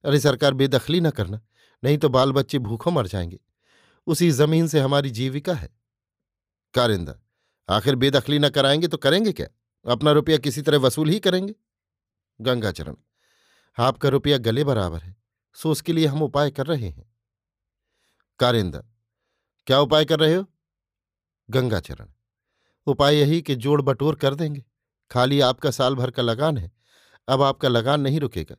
अरे 0.05 0.19
सरकार 0.19 0.53
बेदखली 0.53 1.01
न 1.01 1.09
करना, 1.09 1.41
नहीं 1.83 1.97
तो 1.97 2.09
बाल 2.09 2.31
बच्चे 2.31 2.59
भूखों 2.59 2.91
मर 2.91 3.07
जाएँगे। 3.07 3.39
उसी 4.07 4.29
ज़मीन 4.31 4.67
से 4.67 4.79
हमारी 4.79 5.09
जीविका 5.09 5.53
है। 5.53 5.69
कारिंदा, 6.73 7.15
आखिर 7.69 7.95
बेदखली 7.95 8.39
न 8.39 8.49
कराएँगे 8.49 8.87
तो 8.87 8.97
करेंगे 8.97 9.31
क्या? 9.33 9.47
अपना 9.85 10.11
रुपया 10.11 10.37
किसी 10.37 10.61
तरह 10.61 10.77
वसूल 10.77 11.09
ही 11.09 11.19
करेंगे? 11.19 11.53
गंगाचरण, 12.39 12.95
आपका 13.77 14.09
रुपया 14.09 14.37
गले 14.37 14.63
बराबर 14.63 14.99
है 14.99 15.15
सो 15.55 15.71
उसके 15.71 15.93
लिए 15.93 16.05
हम 16.05 16.23
उपाय 16.23 16.51
कर 16.51 16.65
रहे 16.65 16.89
हैं। 16.89 17.14
कारिंदा। 18.39 18.79
क्या 19.67 19.79
उपाय 19.79 20.05
कर 20.05 20.19
रहे 20.19 20.35
हो? 20.35 20.45
गंगाचरण 21.49 22.09
उपाय 22.85 23.15
यही 23.15 23.41
कि 23.41 23.55
जोड़ 23.55 23.81
बटोर 23.81 24.15
कर 24.15 24.35
देंगे। 24.35 24.65
खाली 25.11 25.39
आपका 25.39 25.71
साल 25.71 25.95
भर 25.95 26.11
का 26.11 26.23
लगान 26.23 26.57
है। 26.57 26.71
अब 27.27 27.41
आपका 27.41 27.67
लगान 27.67 28.01
नहीं 28.01 28.19
रुकेगा। 28.19 28.55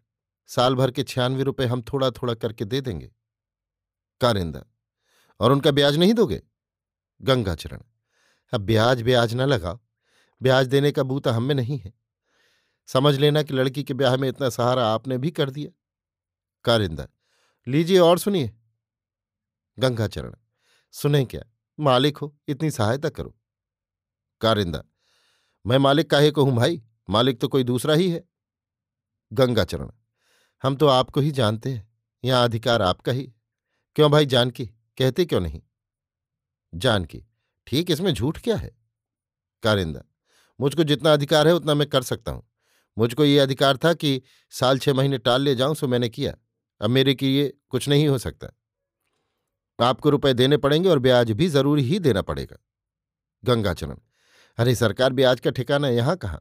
साल 0.47 0.75
भर 0.75 0.91
के 0.91 1.03
छियानवे 1.03 1.43
रुपए 1.43 1.67
हम 1.67 1.83
थोड़ा 1.83 2.11
थोड़ा 2.11 2.35
करके 2.35 2.65
दे 2.65 2.81
देंगे। 2.81 3.13
कारिंदा। 4.21 4.65
और 5.41 5.53
उनका 5.53 5.71
ब्याज 5.71 5.97
नहीं 5.97 6.15
दोगे? 6.15 6.43
गंगाचरण 7.23 7.83
अब 8.53 8.61
ब्याज 8.61 9.03
ब्याज 9.03 9.35
ना 9.35 9.45
लगाओ। 9.45 9.79
ब्याज 10.43 10.67
देने 10.67 10.93
का 10.93 11.03
बूता 11.03 11.33
हम 11.33 11.43
में 11.43 11.55
नहीं 11.55 11.79
है। 11.79 11.93
समझ 12.87 13.15
लेना 13.15 13.43
कि 13.43 13.55
लड़की 13.55 13.85
के 13.85 13.95
ब्याह 13.95 14.17
में 14.17 14.29
इतना 14.29 14.49
सहारा 14.49 14.89
आपने 14.89 15.19
भी 15.19 15.31
कर 15.31 15.51
दिया। 15.51 15.71
कारिंदा। 16.65 17.09
लीजिए 17.69 17.99
और 17.99 18.19
सुनिए। 18.19 18.57
गंगाचरण। 19.79 20.35
सुने 20.91 21.25
क्या? 21.25 21.43
मालिक 21.81 22.17
हो, 22.17 22.37
इतनी 22.49 22.71
सहायता 22.71 23.09
करो। 23.09 23.37
कारिंदा, 24.41 24.83
मैं 25.67 25.79
मालिक 25.79 26.11
काहे 26.11 26.31
को 26.31 26.45
हूँ 26.45 26.57
भाई? 26.57 26.83
मालिक 27.11 27.41
तो 27.41 27.49
कोई 27.49 27.65
दूसरा 27.65 27.95
ही 27.95 28.11
है। 28.11 28.25
गंगाचरण, 29.33 29.91
हम 30.63 30.77
तो 30.77 30.87
आपको 30.87 31.21
ही 31.21 31.31
जानते 31.31 31.73
हैं, 31.73 31.89
यहाँ 32.25 32.45
अधिकार 32.45 32.83
आपका 32.83 33.13
ही। 33.13 33.33
क्यों 33.97 34.11
भाई 34.11 34.27
जानकी? 34.27 34.67
कहते 34.67 35.25
क्यों 35.25 35.41
नहीं? 35.41 35.63
जानकी, 36.75 37.25
ठीक, 37.67 37.91
इसमें 37.91 38.15
झूठ 38.15 38.39
क्या 38.39 38.57
है? 38.57 38.77
कारिंदा, 39.63 40.03
मुझको 40.61 40.85
जितना 40.85 41.13
अधिकार 41.13 41.49
है, 41.49 41.55
उतना 41.55 41.75
मैं 41.75 41.89
कर 41.89 42.03
सकता 42.03 42.33
हूँ। 42.33 42.49
मुझको 42.99 43.25
ये 43.25 43.39
अधिकार 43.39 43.77
था 43.77 43.95
कि 43.95 44.23
साल 44.51 44.79
छह 44.79 44.95
महीने 44.95 45.19
टाल 45.19 45.43
ले 45.43 45.55
जाऊँ, 45.55 45.75
सो 45.75 45.89
मैंने 45.89 46.09
किया। 46.09 46.35
अब 46.81 46.91
मेरे 46.91 47.15
की 47.15 47.37
ये 47.37 47.57
कुछ 47.69 47.89
नहीं 47.89 48.09
हो 48.09 48.19
सकता। 48.19 48.49
आपको 49.79 50.11
रुपए 50.11 50.33
देने 50.35 50.57
पड़ेंगे 50.57 50.89
और 50.89 50.99
ब्याज 50.99 51.31
भी 51.31 51.49
ज़रूर 51.49 51.79
ही 51.79 51.99
देना 51.99 52.23
पड़ेगा। 52.23 52.57
गंगाचरण 53.45 53.97
अरे, 54.59 54.75
सरकार, 54.75 55.13
ब्याज 55.13 55.41
का 55.41 55.51
ठिकाना 55.51 55.89
यहाँ 55.89 56.17
कहाँ? 56.17 56.41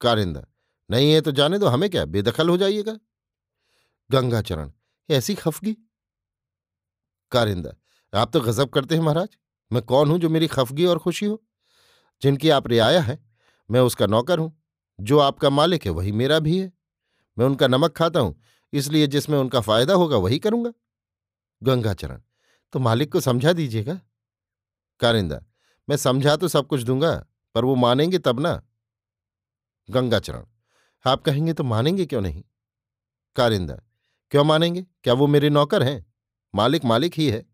कारिंदा, 0.00 0.42
नहीं 0.90 1.12
है 1.12 1.20
तो 1.20 1.32
जाने 1.32 1.58
दो, 1.58 1.66
हमें 1.66 1.88
क्या? 1.90 2.04
बेदखल 2.04 2.48
हो 2.48 2.56
जाइएगा। 2.56 2.98
गंगाचरण 4.10 4.70
ऐसी 5.08 5.34
खफगी? 5.34 5.76
कारिंदा, 7.32 7.72
आप 8.12 8.32
तो 8.32 8.40
गजब 8.40 8.68
करते 8.68 8.94
हैं 8.94 9.02
महाराज। 9.02 9.36
मैं 9.70 9.82
कौन 9.82 10.10
हूँ 10.10 10.18
जो 10.18 10.28
मेरी 10.28 10.46
खफगी 10.46 10.84
और 10.84 10.98
खुशी 10.98 11.26
हो? 11.26 11.42
जिनकी 12.22 12.50
आप 12.50 12.66
रियाया 12.68 13.00
है, 13.00 13.18
मैं 13.70 13.80
उसका 13.80 14.06
नौकर 14.06 14.38
हूँ। 14.38 14.52
जो 14.98 15.18
आपका 15.18 15.50
मालिक 15.50 15.84
है, 15.84 15.90
वही 15.90 16.12
मेरा 16.12 16.38
भी 16.38 16.58
है। 16.58 16.72
मैं 17.36 17.46
उनका 17.46 17.66
नमक 17.66 17.92
खाता 17.92 18.20
हूँ, 18.20 18.34
इसलिए 18.72 19.06
जिसमें 19.06 19.38
उनका 19.38 19.60
फ़ायदा 19.60 19.94
होगा, 19.94 20.16
वही 20.16 20.38
करूँगा। 20.38 20.72
गंगाचरण 21.62 22.20
तो 22.72 22.78
मालिक 22.78 23.12
को 23.12 23.20
समझा 23.20 23.52
दीजिएगा। 23.52 24.00
कारिंदा, 25.00 25.40
मैं 25.88 25.96
समझा 25.96 26.36
तो 26.36 26.48
सब 26.48 26.66
कुछ 26.66 26.82
दूँगा, 26.82 27.14
पर 27.54 27.64
वो 27.64 27.74
मानेंगे 27.76 28.18
तब 28.18 28.40
ना। 28.40 28.60
गंगाचरण, 29.88 30.44
आप 31.04 31.22
कहेंगे 31.22 31.52
तो 31.52 31.64
मानेंगे 31.64 32.06
क्यों 32.06 32.20
नहीं? 32.20 32.42
कारिंदा, 33.36 33.74
क्यों 34.32 34.44
मानेंगे? 34.44 34.84
क्या 35.02 35.14
वो 35.14 35.26
मेरे 35.26 35.50
नौकर 35.50 35.82
हैं? 35.82 36.04
मालिक 36.54 36.84
मालिक 36.84 37.14
ही 37.14 37.28
है। 37.30 37.44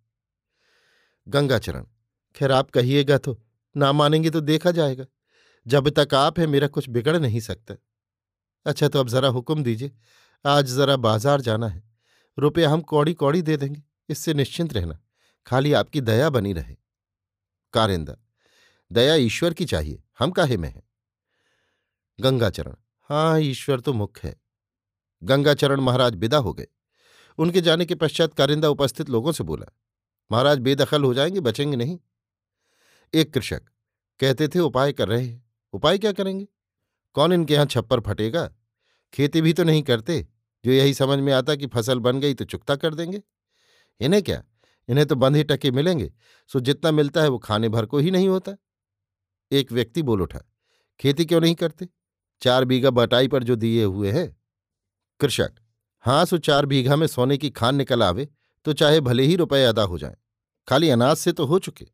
गंगाचरण, 1.27 1.85
खैर 2.37 2.53
आप 2.53 2.71
कहिएगा 2.71 3.19
तो 3.19 3.37
ना 3.77 3.93
मानेंगे 3.93 4.31
तो 4.31 4.41
देखा 4.41 4.71
जाएगा। 4.71 5.05
जब 5.67 5.89
तक 5.91 6.15
आप 6.15 6.39
है, 6.39 6.47
मेरा 6.47 6.67
कुछ 6.67 6.89
बिगड़ 6.89 7.17
नहीं 7.17 7.41
सकता। 7.41 7.75
अच्छा 8.67 8.89
तो 8.89 9.01
अब 9.01 9.09
जरा 9.09 9.29
हुक्म 9.29 9.63
दीजिए। 9.63 9.93
आज 10.45 10.67
जरा 10.67 10.97
बाज़ार 10.99 11.41
जाना 11.41 11.69
है। 11.69 11.83
रुपया 12.39 12.71
हम 12.71 12.81
कौड़ी 12.83 13.15
कौड़ी 13.15 13.43
दे 13.43 13.57
देंगे, 13.57 13.83
इससे 14.09 14.35
निश्चिंत 14.35 14.73
रहना। 14.73 14.99
खाली 15.49 15.73
आपकी 15.73 16.01
दया 16.01 16.31
बनी 16.31 16.53
रहे। 16.53 16.77
कारिंदा, 17.73 18.17
दया 18.93 19.15
ईश्वर 19.15 19.55
की 19.55 19.65
चाहिए, 19.65 20.03
हम 20.19 20.31
काहे 20.31 20.57
में 20.57 20.69
हैं? 20.69 20.83
गंगाचरण 22.21 22.75
हाँ 23.11 23.41
ईश्वर 23.41 23.81
तो 23.81 23.93
मुख्य 23.93 24.29
है। 24.29 24.37
गंगाचरण 25.23 25.81
महाराज 25.81 26.15
विदा 26.17 26.39
हो 26.39 26.53
गए। 26.53 26.67
उनके 27.39 27.61
जाने 27.61 27.87
के 27.87 27.95
पश्चात 27.95 28.35
कारिंदा 28.35 28.69
उपस्थित 28.69 29.09
लोगों 29.09 29.33
से 29.33 29.45
बोला, 29.45 29.67
महाराज 30.33 30.59
बेदखल 30.59 31.05
हो 31.05 31.15
जाएँगे, 31.15 31.41
बचेंगे 31.41 31.77
नहीं? 31.77 31.99
एक 33.15 33.35
कृषक, 33.35 33.63
कहते 34.21 34.49
थे 34.49 34.59
उपाय 34.59 34.93
कर 34.93 35.09
रहे 35.09 35.25
हैं। 35.25 35.51
उपाय 35.73 35.99
क्या 35.99 36.13
करेंगे? 36.13 36.47
कौन 37.15 37.33
इनके 37.33 37.55
यहाँ 37.55 37.67
छप्पर 37.67 38.01
फटेगा? 38.01 38.53
खेती 39.15 39.41
भी 39.41 39.53
तो 39.53 39.65
नहीं 39.65 39.83
करते। 39.83 40.29
जो 40.65 40.71
यही 40.73 40.95
समझ 40.95 41.19
में 41.19 41.33
आता 41.33 41.55
कि 41.55 41.67
फ़सल 41.67 41.99
बन 41.99 42.21
गई 42.21 42.35
तो 42.35 42.45
चुकता 42.45 42.77
कर 42.77 42.95
देंगे। 42.95 43.23
इन्हें 44.01 44.23
क्या? 44.23 44.45
इन्हें 44.89 45.07
तो 45.07 45.17
बंधे 45.17 45.45
टके 45.45 45.71
मिलेंगे। 45.71 46.11
सो 46.51 46.61
जितना 46.61 46.91
मिलता 46.93 47.23
है 47.23 47.29
वो 47.29 47.39
खाने 47.39 47.69
भर 47.69 47.87
को 47.87 47.99
ही 47.99 48.11
नहीं 48.11 48.29
होता। 48.29 48.57
एक 49.51 49.73
व्यक्ति 49.73 50.03
बोल 50.03 50.23
उठा, 50.23 50.41
खेती 51.01 51.25
क्यों 51.25 51.41
नहीं 51.41 51.55
करते? 51.55 51.89
चार 52.43 52.65
बीघा 52.65 52.91
बटाई 52.91 53.29
पर 53.29 53.45
जो 53.45 53.57
दिए 53.57 53.85
हुए 53.85 54.11
हैं। 54.13 54.37
कृषक 55.21 55.55
हाँ 56.05 56.25
सो 56.25 56.39
चार 56.39 56.67
बीघा 56.67 56.97
में 56.97 57.07
सोने 57.07 57.37
की 57.39 57.51
खान 57.51 57.77
निकल 57.77 58.03
आवे 58.03 58.29
तो 58.67 58.73
चाहे 58.73 59.01
भले 59.01 59.23
ही 59.23 59.37
रुपए 59.37 59.63
अदा 59.65 59.83
हो 59.83 59.99
जाए। 59.99 60.17
खाली 60.69 60.91
अनाज 60.91 61.17
से 61.17 61.33
तो 61.33 61.45
हो 61.47 61.59
चुके। 61.59 61.87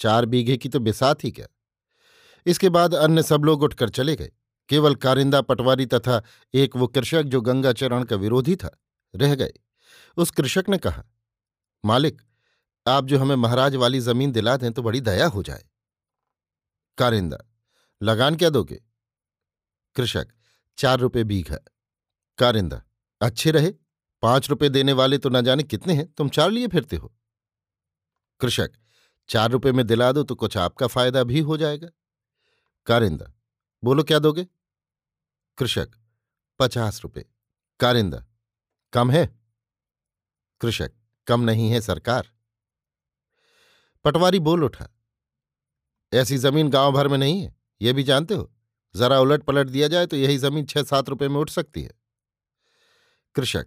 चार 0.00 0.26
बीघे 0.26 0.56
की 0.56 0.68
तो 0.68 0.80
बिसात 0.80 1.24
ही 1.24 1.30
क्या? 1.30 1.46
इसके 2.46 2.68
बाद 2.68 2.94
अन्य 2.94 3.22
सब 3.22 3.44
लोग 3.44 3.62
उठकर 3.62 3.88
चले 3.88 4.14
गए। 4.16 4.30
केवल 4.68 4.94
कारिंदा 4.94 5.40
पटवारी 5.40 5.86
तथा 5.86 6.22
एक 6.54 6.76
वो 6.76 6.86
कृषक 6.86 7.22
जो 7.22 7.40
गंगाचरण 7.40 8.04
का 8.04 8.16
विरोधी 8.16 8.56
था, 8.56 8.70
रह 9.14 9.34
गए। 9.34 9.52
उस 10.16 10.30
कृषक 10.30 10.64
ने 10.68 10.78
कहा, 10.78 11.04
मालिक 11.84 12.22
आप 12.86 13.04
जो 13.04 13.18
हमें 13.18 13.36
महाराज 13.36 13.74
वाली 13.76 14.00
ज़मीन 14.00 14.32
दिला 14.32 14.56
दें 14.56 14.72
तो 14.72 14.82
बड़ी 14.82 15.00
दया 15.00 15.26
हो 15.26 15.42
जाए। 15.42 15.64
कारिंदा, 16.98 17.38
लगान 18.02 18.36
क्या 18.36 18.50
दोगे? 18.50 18.82
कृषक, 19.96 20.28
चार 20.78 20.98
रुपये 20.98 21.24
बीघा 21.24 21.58
कारिंदा, 22.38 22.82
अच्छे 23.20 23.50
रहे, 23.50 23.70
पाँच 24.22 24.48
रुपए 24.50 24.68
देने 24.68 24.92
वाले 24.92 25.18
तो 25.18 25.28
न 25.28 25.44
जाने 25.44 25.62
कितने 25.62 25.94
हैं, 25.94 26.12
तुम 26.12 26.28
चार 26.28 26.50
लिए 26.50 26.68
फिरते 26.68 26.96
हो। 26.96 27.12
कृषक, 28.40 28.72
चार 29.28 29.50
रुपए 29.50 29.72
में 29.72 29.86
दिला 29.86 30.12
दो 30.12 30.22
तो 30.22 30.34
कुछ 30.34 30.56
आपका 30.56 30.86
फ़ायदा 30.86 31.22
भी 31.24 31.40
हो 31.40 31.56
जाएगा। 31.56 31.88
कारिंदा, 32.86 33.32
बोलो 33.84 34.02
क्या 34.02 34.18
दोगे? 34.18 34.46
कृषक, 35.58 35.90
पचास 36.58 37.00
रुपये। 37.02 37.24
कारिंदा, 37.80 38.24
कम 38.92 39.10
है? 39.10 39.26
कृषक, 40.60 40.92
कम 41.26 41.40
नहीं 41.40 41.70
है 41.70 41.80
सरकार। 41.80 42.30
पटवारी 44.04 44.38
बोल 44.38 44.64
उठा। 44.64 44.88
ऐसी 46.12 46.36
ज़मीन 46.38 46.68
गाँव 46.68 46.92
भर 46.92 47.08
में 47.08 47.16
नहीं 47.18 47.40
है 47.42 47.54
यह 47.80 47.92
भी 47.92 48.02
जानते 48.02 48.34
हो? 48.34 48.50
जरा 48.94 49.18
उलट 49.20 49.42
पलट 49.42 49.66
दिया 49.66 49.88
जाए 49.88 50.06
तो 50.06 50.16
यही 50.16 50.38
ज़मीन 50.38 50.64
छह 50.64 50.82
सात 50.82 51.08
रुपए 51.08 51.28
में 51.28 51.36
उठ 51.36 51.50
सकती 51.50 51.82
है। 51.82 51.90
कृषक 53.36 53.66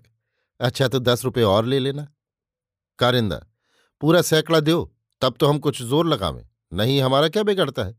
अच्छा 0.60 0.88
तो 0.88 1.00
दस 1.00 1.24
रुपये 1.26 1.44
और 1.44 1.66
ले 1.66 1.80
लेना। 1.80 2.08
कारिंदा, 3.00 3.38
पूरा 4.02 4.22
सैकड़ा 4.22 4.60
दो, 4.60 4.96
तब 5.22 5.36
तो 5.40 5.48
हम 5.48 5.60
कुछ 5.60 5.82
ज़ोर 5.82 6.08
लगावें, 6.08 6.48
नहीं 6.72 7.02
हमारा 7.02 7.30
क्या 7.30 7.44
बिगड़ता 7.44 7.84
है? 7.84 7.96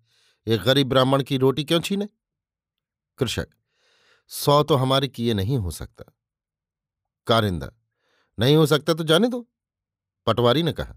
एक 0.46 0.60
गरीब 0.60 0.88
ब्राह्मण 0.88 1.22
की 1.22 1.36
रोटी 1.36 1.64
क्यों 1.64 1.80
छीने? 1.80 2.08
कृषक, 3.18 3.48
सौ 4.30 4.62
तो 4.62 4.76
हमारे 4.76 5.08
किए 5.08 5.34
नहीं 5.34 5.58
हो 5.58 5.70
सकता। 5.70 6.04
कारिंदा, 7.26 7.70
नहीं 8.38 8.56
हो 8.56 8.66
सकता 8.66 8.94
तो 8.94 9.04
जाने 9.04 9.28
दो। 9.28 9.46
पटवारी 10.26 10.62
ने 10.62 10.72
कहा 10.72 10.96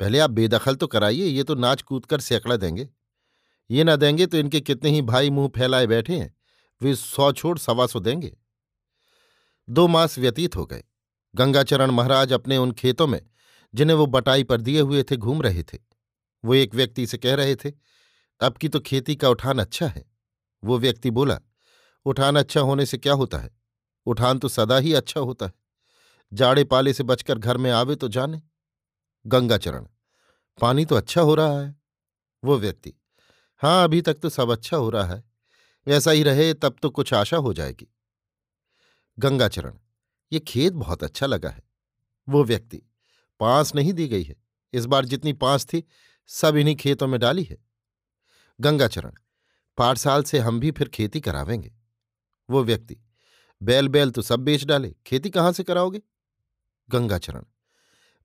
पहले 0.00 0.18
आप 0.18 0.30
बेदखल 0.30 0.74
तो 0.74 0.86
कराइए, 0.86 1.24
ये 1.24 1.42
तो 1.42 1.54
नाच 1.54 1.82
कूद 1.82 2.06
कर 2.06 2.20
सैकड़ा 2.20 2.56
देंगे। 2.56 2.88
ये 3.70 3.84
ना 3.84 3.96
देंगे 3.96 4.26
तो 4.26 4.38
इनके 4.38 4.60
कितने 4.60 4.90
ही 4.90 5.02
भाई 5.02 5.30
मुँह 5.30 5.48
फैलाए 5.48 5.86
बैठे 5.86 6.16
हैं, 6.16 6.34
वे 6.82 6.94
सौ 6.94 7.32
छोड़ 7.32 7.58
सवा 7.58 7.86
सौ 7.86 8.00
देंगे। 8.00 8.36
दो 9.68 9.86
मास 9.86 10.18
व्यतीत 10.18 10.56
हो 10.56 10.66
गए। 10.66 10.84
गंगाचरण 11.34 11.90
महाराज 11.90 12.32
अपने 12.32 12.56
उन 12.56 12.72
खेतों 12.72 13.06
में, 13.06 13.20
जिन्हें 13.74 13.96
वो 13.96 14.06
बटाई 14.06 14.44
पर 14.44 14.60
दिए 14.60 14.80
हुए 14.80 15.02
थे, 15.02 15.16
घूम 15.16 15.42
रहे 15.42 15.62
थे। 15.62 15.78
वो 16.44 16.54
एक 16.54 16.74
व्यक्ति 16.74 17.06
से 17.06 17.18
कह 17.18 17.34
रहे 17.34 17.56
थे, 17.56 17.72
अब 18.40 18.56
की 18.56 18.68
तो 18.68 18.80
खेती 18.80 19.16
का 19.16 19.28
उठान 19.28 19.58
अच्छा 19.58 19.86
है। 19.86 20.04
वो 20.64 20.78
व्यक्ति 20.78 21.10
बोला, 21.10 21.38
उठान 22.06 22.36
अच्छा 22.36 22.60
होने 22.60 22.86
से 22.86 22.98
क्या 22.98 23.12
होता 23.12 23.38
है? 23.38 23.50
उठान 24.06 24.38
तो 24.38 24.48
सदा 24.48 24.76
ही 24.76 24.92
अच्छा 24.92 25.20
होता 25.20 25.46
है। 25.46 25.52
जाड़े 26.32 26.64
पाले 26.64 26.92
से 26.92 27.02
बचकर 27.02 27.38
घर 27.38 27.56
में 27.56 27.70
आवे 27.70 27.96
तो 27.96 28.08
जाने। 28.08 28.42
गंगाचरण 29.26 29.86
पानी 30.60 30.84
तो 30.84 30.94
अच्छा 30.94 31.20
हो 31.20 31.34
रहा 31.34 31.60
है। 31.60 31.76
वो 32.44 32.58
व्यक्ति 32.58 32.94
हाँ 33.62 33.84
अभी 33.84 34.02
तक 34.02 34.14
तो 34.14 34.28
सब 34.28 34.50
अच्छा 34.50 34.76
हो 34.76 34.90
रहा 34.90 35.14
है। 35.14 35.24
वैसा 35.86 36.10
ही 36.10 36.22
रहे, 36.22 36.54
तब 36.54 36.76
तो 36.82 36.90
कुछ 36.90 37.14
आशा 37.14 37.36
हो 37.36 37.52
जाएगी। 37.52 37.88
गंगाचरण 39.18 39.78
ये 40.32 40.40
खेत 40.40 40.72
बहुत 40.72 41.04
अच्छा 41.04 41.26
लगा 41.26 41.48
है। 41.48 41.62
वो 42.28 42.44
व्यक्ति, 42.44 42.82
पांस 43.40 43.74
नहीं 43.74 43.92
दी 43.92 44.08
गई 44.08 44.22
है। 44.22 44.36
इस 44.72 44.86
बार 44.86 45.04
जितनी 45.04 45.32
पांस 45.32 45.66
थी, 45.66 45.84
सब 46.26 46.56
इन्हीं 46.56 46.76
खेतों 46.76 47.06
में 47.06 47.20
डाली 47.20 47.44
है। 47.44 47.58
गंगाचरण 48.60 49.12
पाठशाल 49.78 50.22
से 50.22 50.38
हम 50.38 50.60
भी 50.60 50.70
फिर 50.70 50.88
खेती 50.88 51.20
करावेंगे। 51.20 51.74
वो 52.50 52.64
व्यक्ति, 52.64 52.96
बैल 53.62 53.88
बैल 53.88 54.10
तो 54.10 54.22
सब 54.22 54.40
बेच 54.40 54.64
डाले, 54.64 54.94
खेती 55.06 55.30
कहाँ 55.30 55.52
से 55.52 55.64
कराओगे? 55.64 56.02
गंगाचरण 56.90 57.44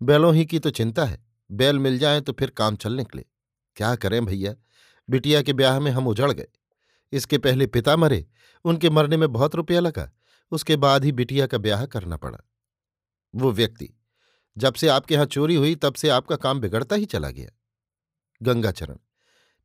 बैलों 0.01 0.34
ही 0.36 0.46
की 0.46 0.60
तो 0.60 0.70
चिंता 0.70 1.05
है। 1.05 1.25
बैल 1.51 1.79
मिल 1.79 2.00
जाए 2.00 2.22
तो 2.22 2.34
फिर 2.34 2.50
काम 2.50 2.75
चल 2.75 2.93
निकले। 2.93 3.25
क्या 3.75 3.96
करें 3.96 4.25
भैया? 4.25 4.55
बिटिया 5.10 5.41
के 5.41 5.53
ब्याह 5.53 5.79
में 5.79 5.91
हम 5.91 6.08
उजड़ 6.08 6.31
गए। 6.31 6.48
इसके 7.12 7.38
पहले 7.38 7.67
पिता 7.67 7.96
मरे, 7.96 8.27
उनके 8.65 8.89
मरने 8.89 9.17
में 9.17 9.31
बहुत 9.31 9.55
रुपया 9.55 9.79
लगा। 9.79 10.12
उसके 10.51 10.75
बाद 10.75 11.05
ही 11.05 11.12
बिटिया 11.12 11.48
का 11.48 11.58
ब्याह 11.58 11.86
करना 11.86 12.17
पड़ा। 12.17 12.38
वो 13.36 13.51
व्यक्ति, 13.51 13.89
जब 14.58 14.74
से 14.74 14.88
आपके 14.88 15.13
यहाँ 15.13 15.25
चोरी 15.25 15.55
हुई, 15.55 15.75
तब 15.75 15.93
से 15.93 16.10
आपका 16.10 16.36
काम 16.36 16.60
बिगड़ता 16.60 16.96
ही 16.96 17.05
चला 17.05 17.29
गया। 17.29 17.50
गंगाचरण, 18.42 18.98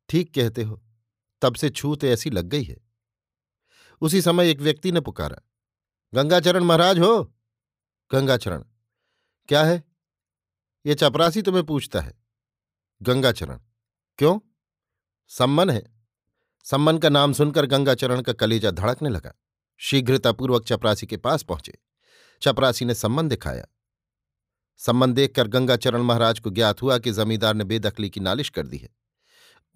ठीक 0.09 0.33
कहते 0.35 0.63
हो, 0.63 0.81
तब 1.41 1.55
से 1.55 1.69
छूत 1.69 2.03
ऐसी 2.03 2.29
लग 2.29 2.45
गई 2.45 2.63
है। 2.63 2.77
उसी 4.01 4.21
समय 4.21 4.49
एक 4.49 4.59
व्यक्ति 4.59 4.91
ने 4.91 5.01
पुकारा, 5.01 5.41
गंगाचरण 6.13 6.63
महाराज 6.63 6.99
हो? 6.99 7.23
गंगाचरण, 8.11 8.63
क्या 9.47 9.63
है? 9.63 9.83
ये 10.85 10.95
चपरासी 10.95 11.41
तुम्हें 11.41 11.65
पूछता 11.65 12.01
है। 12.01 12.13
गंगाचरण। 13.01 13.59
क्यों? 14.17 14.39
सम्मन 15.27 15.69
है। 15.69 15.95
सम्मन 16.63 16.97
का 16.97 17.09
नाम 17.09 17.33
सुनकर 17.33 17.65
गंगाचरण 17.65 18.21
का 18.21 18.33
कलेजा 18.33 18.71
धड़कने 18.71 19.09
लगा। 19.09 19.33
शीघ्रतापूर्वक 19.77 20.65
चपरासी 20.65 21.07
के 21.07 21.17
पास 21.17 21.43
पहुँचे। 21.43 21.77
चपरासी 22.41 22.85
ने 22.85 22.93
सम्मन 22.93 23.27
दिखाया। 23.27 23.65
सम्मन 24.77 25.13
देखकर 25.13 25.47
गंगाचरण 25.47 26.01
महाराज 26.01 26.39
को 26.39 26.49
ज्ञात 26.49 26.81
हुआ 26.81 26.97
कि 26.97 27.11
जमींदार 27.11 27.53
ने 27.53 27.63
बेदखली 27.63 28.09
की 28.09 28.19
नालिश 28.19 28.49
कर 28.49 28.67
दी 28.67 28.77
है। 28.77 28.89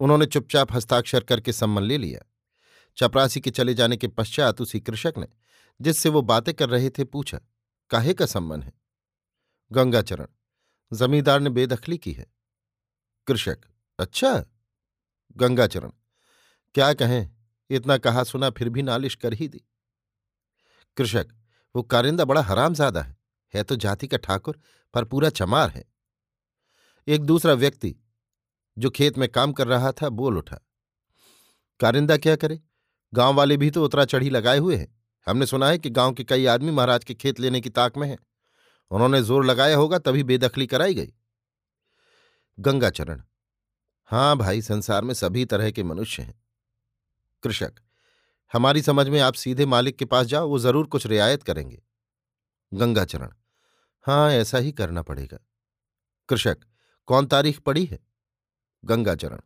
उन्होंने 0.00 0.26
चुपचाप 0.26 0.72
हस्ताक्षर 0.72 1.20
करके 1.24 1.52
सम्मन 1.52 1.82
ले 1.82 1.98
लिया। 1.98 2.32
चपरासी 2.96 3.40
के 3.40 3.50
चले 3.50 3.74
जाने 3.74 3.96
के 3.96 4.08
पश्चात 4.08 4.60
उसी 4.60 4.80
कृषक 4.80 5.14
ने, 5.18 5.26
जिससे 5.80 6.08
वो 6.08 6.22
बातें 6.22 6.54
कर 6.54 6.68
रहे 6.68 6.90
थे, 6.90 7.04
पूछा, 7.04 7.40
काहे 7.90 8.14
का 8.14 8.26
सम्मन 8.26 8.62
है? 8.62 8.72
गंगाचरण 9.72 10.26
जमींदार 10.92 11.40
ने 11.40 11.50
बेदखली 11.50 11.98
की 11.98 12.12
है। 12.12 12.26
कृषक 13.26 13.58
अच्छा 13.98 14.44
गंगाचरण, 15.36 15.90
क्या 16.74 16.92
कहें? 16.94 17.30
इतना 17.70 17.96
कहा 17.98 18.24
सुना 18.24 18.50
फिर 18.50 18.68
भी 18.68 18.82
नालिश 18.82 19.14
कर 19.14 19.32
ही 19.32 19.48
दी। 19.48 19.60
कृषक, 20.96 21.28
वो 21.74 21.82
कारिंदा 21.82 22.24
बड़ा 22.24 22.42
हरामजादा 22.42 23.02
है 23.02 23.16
है 23.54 23.62
तो 23.62 23.76
जाति 23.76 24.06
का 24.06 24.16
ठाकुर, 24.16 24.58
पर 24.94 25.04
पूरा 25.04 25.30
चमार 25.30 25.70
है। 25.70 25.84
एक 27.08 27.24
दूसरा 27.24 27.52
व्यक्ति, 27.52 27.94
जो 28.78 28.90
खेत 28.90 29.18
में 29.18 29.28
काम 29.28 29.52
कर 29.52 29.66
रहा 29.66 29.92
था, 29.92 30.08
बोल 30.08 30.38
उठा, 30.38 30.58
कारिंदा 31.80 32.16
क्या 32.16 32.36
करे? 32.36 32.60
गाँव 33.12 33.34
वाले 33.34 33.56
भी 33.56 33.70
तो 33.70 33.84
उतरा 33.84 34.04
चढ़ी 34.04 34.30
लगाए 34.30 34.58
हुए 34.58 34.76
हैं। 34.76 34.88
हमने 35.26 35.46
सुना 35.46 35.68
है 35.68 35.78
कि 35.78 35.90
गाँव 35.90 36.12
के 36.12 36.24
कई 36.24 36.46
आदमी 36.46 36.70
महाराज 36.70 37.04
के 37.04 37.14
खेत 37.14 37.40
लेने 37.40 37.60
की 37.60 37.70
ताक 37.70 37.96
में 37.96 38.08
हैं। 38.08 38.18
उन्होंने 38.92 39.22
ज़ोर 39.22 39.44
लगाया 39.44 39.76
होगा 39.76 39.98
तभी 39.98 40.22
बेदखली 40.22 40.66
कराई 40.66 40.94
गई। 40.94 41.12
गंगाचरण 42.58 43.22
हाँ 44.10 44.36
भाई, 44.36 44.62
संसार 44.62 45.04
में 45.04 45.14
सभी 45.14 45.44
तरह 45.44 45.70
के 45.70 45.82
मनुष्य 45.82 46.22
हैं। 46.22 46.34
कृषक, 47.42 47.72
हमारी 48.52 48.82
समझ 48.82 49.08
में 49.08 49.18
आप 49.20 49.34
सीधे 49.34 49.66
मालिक 49.66 49.96
के 49.96 50.04
पास 50.04 50.26
जाओ, 50.26 50.48
वो 50.48 50.58
ज़रूर 50.58 50.86
कुछ 50.86 51.06
रियायत 51.06 51.42
करेंगे। 51.42 51.82
गंगाचरण 52.72 53.30
हाँ 54.06 54.30
ऐसा 54.30 54.58
ही 54.58 54.72
करना 54.72 55.02
पड़ेगा। 55.02 55.38
कृषक, 56.28 56.58
कौन 57.08 57.26
तारीख 57.26 57.60
पड़ी 57.60 57.84
है? 57.84 57.98
गंगाचरण 58.84 59.40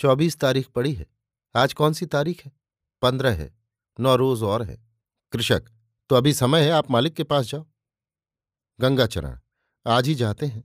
चौबीस 0.00 0.38
तारीख 0.40 0.68
पड़ी 0.68 0.92
है। 0.92 1.06
आज 1.54 1.72
कौन 1.72 1.92
सी 1.92 2.06
तारीख 2.06 2.44
है? 2.44 2.52
पंद्रह 3.02 3.34
है। 3.34 3.50
नौ 3.98 4.14
रोज 4.16 4.42
और 4.42 4.62
है। 4.62 4.78
कृषक 5.32 5.70
तो 6.10 6.16
अभी 6.16 6.32
समय 6.32 6.62
है, 6.62 6.70
आप 6.70 6.90
मालिक 6.90 7.14
के 7.14 7.24
पास 7.24 7.46
जाओ। 7.46 7.66
गंगाचरण। 8.78 9.38
आज 9.86 10.08
ही 10.08 10.14
जाते 10.14 10.46
हैं। 10.46 10.62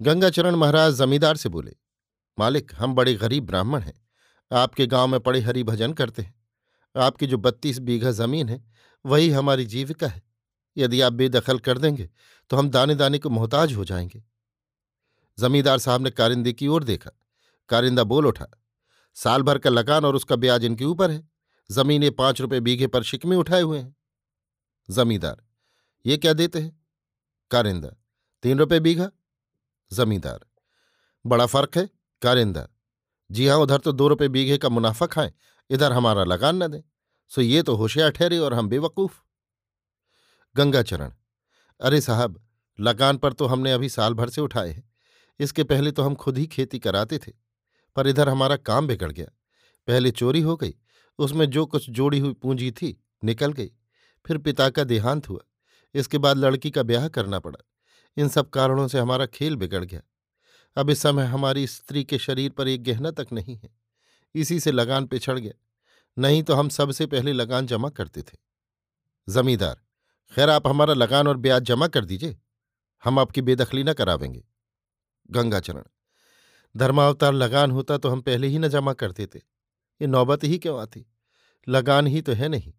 गंगाचरण 0.00 0.54
महाराज 0.54 0.94
जमींदार 0.94 1.36
से 1.36 1.48
बोले, 1.48 1.72
मालिक, 2.38 2.72
हम 2.74 2.94
बड़े 2.94 3.14
गरीब 3.14 3.46
ब्राह्मण 3.46 3.80
हैं। 3.80 3.94
आपके 4.50 4.86
गाँव 4.86 5.06
में 5.06 5.18
पड़े 5.20 5.40
हरि 5.40 5.62
भजन 5.62 5.92
करते 5.92 6.22
हैं। 6.22 6.34
आपकी 6.94 7.26
जो 7.26 7.38
बत्तीस 7.38 7.78
बीघा 7.78 8.10
ज़मीन 8.10 8.48
है, 8.48 8.64
वही 9.04 9.30
हमारी 9.30 9.66
जीविका 9.66 10.08
है। 10.08 10.22
यदि 10.76 11.00
आप 11.00 11.12
बेदखल 11.12 11.58
कर 11.58 11.78
देंगे 11.78 12.08
तो 12.50 12.56
हम 12.56 12.70
दाने 12.70 12.94
दाने 12.94 13.18
को 13.18 13.30
मोहताज 13.30 13.72
हो 13.72 13.84
जाएँगे। 13.84 14.22
जमींदार 15.38 15.78
साहब 15.78 16.02
ने 16.02 16.10
कारिंदे 16.10 16.52
की 16.52 16.68
ओर 16.68 16.84
देखा। 16.84 17.10
कारिंदा 17.68 18.04
बोल 18.04 18.26
उठा, 18.26 18.46
साल 19.16 19.42
भर 19.42 19.58
का 19.58 19.70
लगान 19.70 20.04
और 20.04 20.16
उसका 20.16 20.36
ब्याज 20.36 20.64
इनके 20.64 20.84
ऊपर 20.84 21.10
है। 21.10 21.28
जमीनें 21.70 22.10
पाँच 22.12 22.40
रुपए 22.40 22.60
बीघे 22.60 22.86
पर 22.86 23.02
शिकमे 23.02 23.36
उठाए 23.36 23.62
हुए 23.62 23.78
हैं। 23.78 23.94
जमींदार, 24.88 25.42
ये 26.04 26.16
क्या 26.16 26.32
देते 26.32 26.60
हैं? 26.60 26.85
कारिंदा। 27.50 27.88
तीन 28.42 28.58
रुपये 28.58 28.80
बीघा? 28.80 29.10
जमींदार। 29.92 30.46
बड़ा 31.26 31.46
फ़र्क 31.46 31.76
है, 31.78 31.88
कारिंदा। 32.22 32.68
जी 33.30 33.46
हाँ 33.46 33.56
उधर 33.58 33.78
तो 33.78 33.92
दो 33.92 34.08
रुपये 34.08 34.28
बीघे 34.28 34.58
का 34.58 34.68
मुनाफा 34.68 35.06
खाएँ, 35.06 35.32
इधर 35.70 35.92
हमारा 35.92 36.24
लगान 36.24 36.62
न 36.62 36.68
दें। 36.68 36.82
सो 37.28 37.40
ये 37.40 37.62
तो 37.62 37.74
होशियार 37.76 38.10
ठहरे 38.10 38.38
और 38.38 38.54
हम 38.54 38.68
बेवकूफ़। 38.68 39.20
गंगाचरण। 40.56 41.12
अरे 41.80 42.00
साहब, 42.00 42.48
लगान 42.80 43.16
पर 43.16 43.32
तो 43.32 43.46
हमने 43.46 43.72
अभी 43.72 43.88
साल 43.88 44.14
भर 44.14 44.30
से 44.30 44.40
उठाए 44.40 44.70
हैं। 44.70 44.90
इसके 45.40 45.64
पहले 45.64 45.92
तो 45.92 46.02
हम 46.02 46.14
खुद 46.14 46.38
ही 46.38 46.46
खेती 46.46 46.78
कराते 46.78 47.18
थे, 47.18 47.32
पर 47.96 48.06
इधर 48.06 48.28
हमारा 48.28 48.56
काम 48.56 48.86
बिगड़ 48.86 49.12
गया। 49.12 49.26
पहले 49.88 50.10
चोरी 50.10 50.40
हो 50.40 50.56
गई, 50.56 50.74
उसमें 51.18 51.46
जो 51.46 51.66
कुछ 51.66 51.90
जोड़ी 51.90 52.18
हुई 52.18 52.32
पूंजी 52.32 52.70
थी 52.70 53.04
निकल 53.24 53.52
गई, 53.52 53.70
फिर 54.26 54.38
पिता 54.38 54.70
का 54.70 54.84
देहांत 54.84 55.28
हुआ। 55.28 55.40
इसके 55.96 56.18
बाद 56.18 56.36
लड़की 56.36 56.70
का 56.70 56.82
ब्याह 56.82 57.08
करना 57.08 57.38
पड़ा। 57.38 57.64
इन 58.16 58.28
सब 58.28 58.50
कारणों 58.50 58.88
से 58.88 58.98
हमारा 58.98 59.26
खेल 59.26 59.56
बिगड़ 59.56 59.84
गया। 59.84 60.00
अब 60.76 60.90
इस 60.90 61.02
समय 61.02 61.24
हमारी 61.24 61.66
स्त्री 61.66 62.04
के 62.04 62.18
शरीर 62.18 62.50
पर 62.50 62.68
एक 62.68 62.82
गहना 62.82 63.10
तक 63.10 63.26
नहीं 63.32 63.56
है। 63.56 63.70
इसी 64.34 64.60
से 64.60 64.72
लगान 64.72 65.06
पिछड़ 65.06 65.38
गया। 65.38 65.52
नहीं 66.18 66.42
तो 66.42 66.54
हम 66.54 66.68
सबसे 66.68 67.06
पहले 67.06 67.32
लगान 67.32 67.66
जमा 67.66 67.88
करते 67.90 68.22
थे। 68.22 68.36
जमींदार, 69.28 69.80
खैर 70.32 70.50
आप 70.50 70.66
हमारा 70.66 70.94
लगान 70.94 71.28
और 71.28 71.36
ब्याज 71.36 71.62
जमा 71.62 71.88
कर 71.88 72.04
दीजिए। 72.04 72.38
हम 73.04 73.18
आपकी 73.18 73.42
बेदखली 73.42 73.84
न 73.84 73.92
करावेंगे। 73.92 74.44
गंगाचरण, 75.30 75.82
धर्मावतार 76.76 77.32
लगान 77.32 77.70
होता 77.70 77.98
तो 77.98 78.08
हम 78.08 78.20
पहले 78.20 78.46
ही 78.46 78.58
न 78.58 78.68
जमा 78.68 78.92
करते 78.92 79.26
थे 79.26 79.38
ये 80.02 80.06
नौबत 80.06 80.44
ही 80.44 80.58
क्यों 80.58 80.80
आती? 80.80 81.06
लगान 81.68 82.06
ही 82.06 82.22
तो 82.22 82.32
है 82.32 82.48
नहीं। 82.48 82.72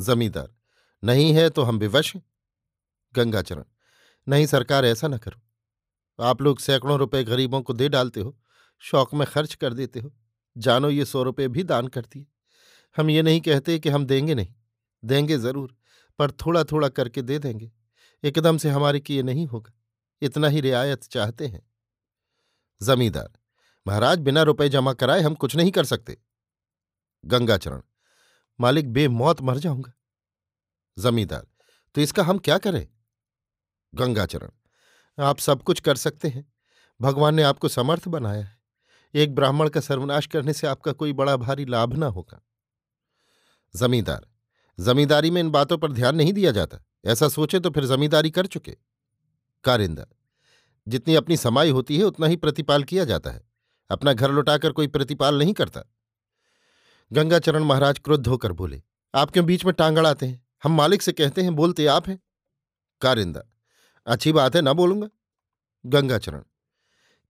जमींदार 0.00 0.54
नहीं 1.04 1.32
है 1.34 1.48
तो 1.50 1.62
हम 1.62 1.78
विवश 1.78 2.14
हैं। 2.14 2.22
गंगाचरण, 3.14 3.64
नहीं 4.26 4.46
सरकार 4.46 4.84
ऐसा 4.84 5.08
न 5.08 5.18
करो। 5.18 6.24
आप 6.24 6.42
लोग 6.42 6.58
सैकड़ों 6.60 6.98
रुपए 6.98 7.22
गरीबों 7.24 7.60
को 7.62 7.72
दे 7.72 7.88
डालते 7.88 8.20
हो, 8.20 8.36
शौक 8.82 9.14
में 9.14 9.26
खर्च 9.26 9.54
कर 9.54 9.72
देते 9.72 10.00
हो। 10.00 10.12
जानो 10.56 10.90
ये 10.90 11.04
सौ 11.04 11.22
रुपये 11.22 11.48
भी 11.48 11.62
दान 11.64 11.88
कर 11.88 12.04
दिए 12.04 12.26
हम 12.96 13.10
ये 13.10 13.22
नहीं 13.22 13.40
कहते 13.40 13.78
कि 13.78 13.88
हम 13.88 14.04
देंगे 14.06 14.34
नहीं, 14.34 14.52
देंगे 15.02 15.38
ज़रूर, 15.38 15.74
पर 16.18 16.30
थोड़ा 16.30 16.62
थोड़ा 16.64 16.88
करके 16.88 17.22
दे 17.22 17.38
देंगे। 17.38 17.70
एकदम 18.24 18.58
से 18.58 18.70
हमारे 18.70 19.00
किए 19.00 19.22
नहीं 19.22 19.46
होगा, 19.46 19.72
इतना 20.22 20.48
ही 20.48 20.60
रियायत 20.60 21.04
चाहते 21.04 21.46
हैं। 21.46 21.62
जमींदार, 22.80 23.32
महाराज 23.86 24.18
बिना 24.20 24.42
रुपए 24.42 24.68
जमा 24.68 24.92
कराए 24.94 25.20
हम 25.20 25.34
कुछ 25.34 25.56
नहीं 25.56 25.70
कर 25.70 25.84
सकते। 25.84 26.16
गंगाचरण, 27.24 27.82
मालिक 28.58 28.92
बेमौत 28.92 29.42
मर 29.42 29.58
जाऊँगा। 29.58 29.92
जमींदार। 30.98 31.46
तो 31.94 32.00
इसका 32.00 32.22
हम 32.22 32.38
क्या 32.38 32.58
करें? 32.58 32.88
गंगाचरण। 33.94 34.48
आप 35.18 35.38
सब 35.38 35.62
कुछ 35.62 35.80
कर 35.80 35.96
सकते 35.96 36.28
हैं। 36.28 36.52
भगवान 37.00 37.34
ने 37.34 37.42
आपको 37.42 37.68
समर्थ 37.68 38.08
बनाया 38.08 38.44
है। 38.44 38.60
एक 39.14 39.34
ब्राह्मण 39.34 39.68
का 39.68 39.80
सर्वनाश 39.80 40.26
करने 40.26 40.52
से 40.52 40.66
आपका 40.66 40.92
कोई 40.92 41.12
बड़ा 41.12 41.36
भारी 41.36 41.64
लाभ 41.64 41.94
ना 41.94 42.06
होगा। 42.06 42.46
जमींदार। 43.76 44.26
जमींदारी 44.80 45.30
में 45.30 45.40
इन 45.40 45.50
बातों 45.50 45.78
पर 45.78 45.92
ध्यान 45.92 46.16
नहीं 46.16 46.32
दिया 46.32 46.50
जाता। 46.50 46.78
ऐसा 47.04 47.28
सोचे 47.28 47.60
तो 47.60 47.70
फिर 47.70 47.84
जमींदारी 47.84 48.30
कर 48.30 48.46
चुके। 48.46 48.76
कारिंदा 49.64 50.06
जितनी 50.88 51.14
अपनी 51.14 51.36
समाई 51.36 51.70
होती 51.70 51.98
है, 51.98 52.04
उतना 52.04 52.26
ही 52.26 52.36
प्रतिपाल 52.36 52.84
किया 52.84 53.04
जाता 53.04 53.30
है। 53.30 53.50
अपना 53.90 54.12
घर 54.12 54.30
लुटाकर 54.30 54.72
कोई 54.72 54.86
प्रतिपाल 54.86 55.38
नहीं 55.38 55.52
करता। 55.52 55.80
गंगाचरण 57.12 57.62
महाराज 57.62 57.98
क्रुद्ध 57.98 58.26
होकर 58.26 58.52
बोले, 58.52 58.82
आप 59.14 59.30
क्यों 59.30 59.46
बीच 59.46 59.64
में 59.64 59.74
टांगड़ 59.74 60.06
आते 60.06 60.26
हैं? 60.26 60.43
हम 60.64 60.72
मालिक 60.72 61.02
से 61.02 61.12
कहते 61.12 61.42
हैं, 61.42 61.54
बोलते 61.56 61.86
आप 61.86 62.08
हैं। 62.08 62.18
कारिंदा, 63.00 63.42
अच्छी 64.06 64.32
बात 64.32 64.56
है, 64.56 64.62
ना 64.62 64.72
बोलूँगा? 64.72 65.08
गंगाचरण, 65.86 66.42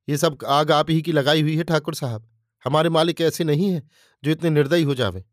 ये 0.09 0.17
सब 0.17 0.39
आग 0.47 0.71
आप 0.71 0.91
ही 0.91 1.03
की 1.03 1.13
लगाई 1.13 1.43
हुई 1.43 1.57
है, 1.57 1.65
ठाकुर 1.65 1.95
साहब। 1.95 2.31
हमारे 2.65 2.89
मालिक 2.89 3.21
ऐसे 3.21 3.45
नहीं 3.45 3.71
है, 3.71 3.83
जो 4.25 4.31
इतने 4.31 4.51
निर्दयी 4.51 4.83
हो 4.83 4.95
जावे। 4.95 5.25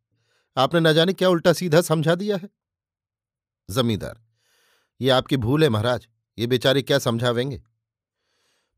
आपने 0.58 0.80
न 0.80 0.94
जाने 0.94 1.14
क्या 1.14 1.30
उल्टा 1.30 1.54
सीधा 1.54 1.82
समझा 1.82 2.16
दिया 2.16 2.38
है? 2.38 2.50
जमींदार, 3.70 4.22
ये 5.02 5.10
आपकी 5.10 5.38
भूल 5.38 5.64
है 5.64 5.70
महाराज, 5.70 6.08
ये 6.38 6.48
बेचारे 6.48 6.82
क्या 6.82 7.00
समझावेंगे? 7.00 7.64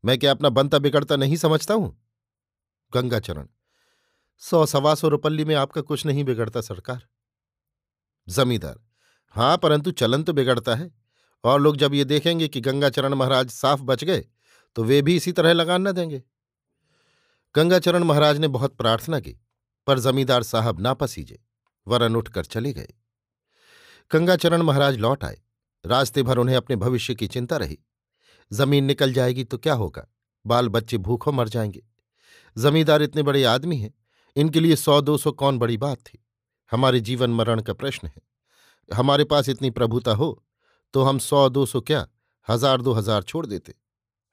मैं 0.04 0.18
क्या 0.18 0.30
अपना 0.30 0.48
बनता 0.48 0.78
बिगड़ता 0.78 1.16
नहीं 1.16 1.36
समझता 1.36 1.74
हूँ? 1.74 2.06
गंगाचरण, 2.92 3.48
सौ 4.38 4.66
सवा 4.66 4.94
सौ 4.94 5.08
रुपल्ली 5.08 5.44
में 5.44 5.54
आपका 5.54 5.80
कुछ 5.80 6.06
नहीं 6.06 6.24
बिगड़ता 6.24 6.60
सरकार। 6.60 7.06
जमींदार 8.28 8.80
हाँ, 9.34 9.56
परंतु 9.56 9.90
चलन 9.90 10.22
तो 10.22 10.32
बिगड़ता 10.32 10.74
है। 10.74 10.90
और 11.44 11.60
लोग 11.60 11.76
जब 11.76 11.94
ये 11.94 12.04
देखेंगे 12.04 12.48
कि 12.48 12.60
गंगाचरण 12.60 13.14
महाराज 13.14 13.50
साफ़ 13.50 13.80
बच 13.82 14.04
गए 14.04 14.24
तो 14.76 14.84
वे 14.84 15.00
भी 15.02 15.16
इसी 15.16 15.32
तरह 15.32 15.52
लगान 15.52 15.88
न 15.88 15.92
देंगे। 15.92 16.22
गंगाचरण 17.54 18.04
महाराज 18.04 18.38
ने 18.38 18.48
बहुत 18.48 18.76
प्रार्थना 18.76 19.20
की, 19.20 19.36
पर 19.86 19.98
जमींदार 19.98 20.42
साहब 20.42 20.80
ना 20.80 20.94
पसीजे, 20.94 21.38
वरन 21.86 22.16
उठकर 22.16 22.44
चले 22.44 22.72
गए। 22.72 22.88
गंगाचरण 24.10 24.62
महाराज 24.62 24.96
लौट 24.96 25.24
आए। 25.24 25.40
रास्ते 25.84 26.22
भर 26.22 26.38
उन्हें 26.38 26.56
अपने 26.56 26.76
भविष्य 26.76 27.14
की 27.14 27.26
चिंता 27.26 27.56
रही। 27.56 27.78
ज़मीन 28.52 28.84
निकल 28.84 29.12
जाएगी 29.12 29.44
तो 29.44 29.58
क्या 29.58 29.74
होगा? 29.74 30.06
बाल 30.46 30.68
बच्चे 30.68 30.98
भूखों 30.98 31.32
मर 31.32 31.48
जाएँगे। 31.48 31.82
जमींदार 32.56 33.02
इतने 33.02 33.22
बड़े 33.22 33.44
आदमी 33.44 33.76
हैं, 33.76 33.94
इनके 34.36 34.60
लिए 34.60 34.76
सौ 34.76 35.00
दो 35.00 35.18
सौ 35.18 35.32
कौन 35.32 35.58
बड़ी 35.58 35.76
बात 35.76 35.98
थी? 35.98 36.24
हमारे 36.70 37.00
जीवन 37.00 37.30
मरण 37.30 37.60
का 37.60 37.72
प्रश्न 37.72 38.08
है। 38.08 38.33
हमारे 38.88 39.24
पास 39.24 39.48
इतनी 39.48 39.70
प्रभुता 39.70 40.12
हो 40.12 40.44
तो 40.94 41.02
हम 41.02 41.18
सौ 41.20 41.48
दो 41.48 41.64
सौ 41.66 41.80
क्या, 41.80 42.06
हज़ार 42.48 42.82
दो 42.82 42.92
हज़ार 42.92 43.22
छोड़ 43.22 43.46
देते। 43.46 43.74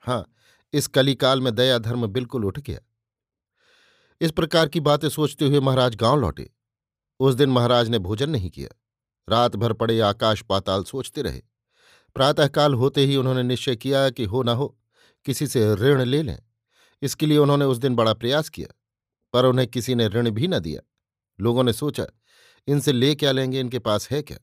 हाँ 0.03 0.25
इस 0.73 0.87
कलिकाल 0.89 1.41
में 1.41 1.53
दया 1.55 1.77
धर्म 1.79 2.07
बिल्कुल 2.07 2.45
उठ 2.45 2.59
गया। 2.59 2.79
इस 4.21 4.31
प्रकार 4.31 4.67
की 4.69 4.79
बातें 4.81 5.07
सोचते 5.09 5.45
हुए 5.45 5.59
महाराज 5.59 5.95
गाँव 5.95 6.19
लौटे। 6.19 6.49
उस 7.19 7.35
दिन 7.35 7.49
महाराज 7.49 7.89
ने 7.89 7.99
भोजन 7.99 8.29
नहीं 8.29 8.49
किया। 8.49 8.69
रात 9.27 9.55
भर 9.55 9.73
पड़े 9.73 9.99
आकाश 10.01 10.41
पाताल 10.41 10.83
सोचते 10.83 11.21
रहे। 11.21 11.41
प्रातःकाल 12.15 12.73
होते 12.73 13.05
ही 13.05 13.15
उन्होंने 13.15 13.43
निश्चय 13.43 13.75
किया 13.75 14.09
कि 14.09 14.25
हो 14.25 14.43
ना 14.43 14.53
हो, 14.53 14.67
किसी 15.25 15.47
से 15.47 15.73
ऋण 15.75 16.03
ले 16.03 16.21
लें। 16.23 16.37
इसके 17.01 17.25
लिए 17.25 17.37
उन्होंने 17.37 17.65
उस 17.65 17.77
दिन 17.77 17.95
बड़ा 17.95 18.13
प्रयास 18.13 18.49
किया, 18.49 18.67
पर 19.33 19.45
उन्हें 19.45 19.67
किसी 19.67 19.95
ने 19.95 20.07
ऋण 20.07 20.29
भी 20.29 20.47
न 20.47 20.59
दिया। 20.59 20.81
लोगों 21.39 21.63
ने 21.63 21.73
सोचा 21.73 22.05
इनसे 22.67 22.91
ले 22.91 23.15
क्या 23.15 23.31
लेंगे 23.31 23.59
इनके 23.59 23.79
पास 23.79 24.09
है 24.09 24.21
क्या? 24.21 24.37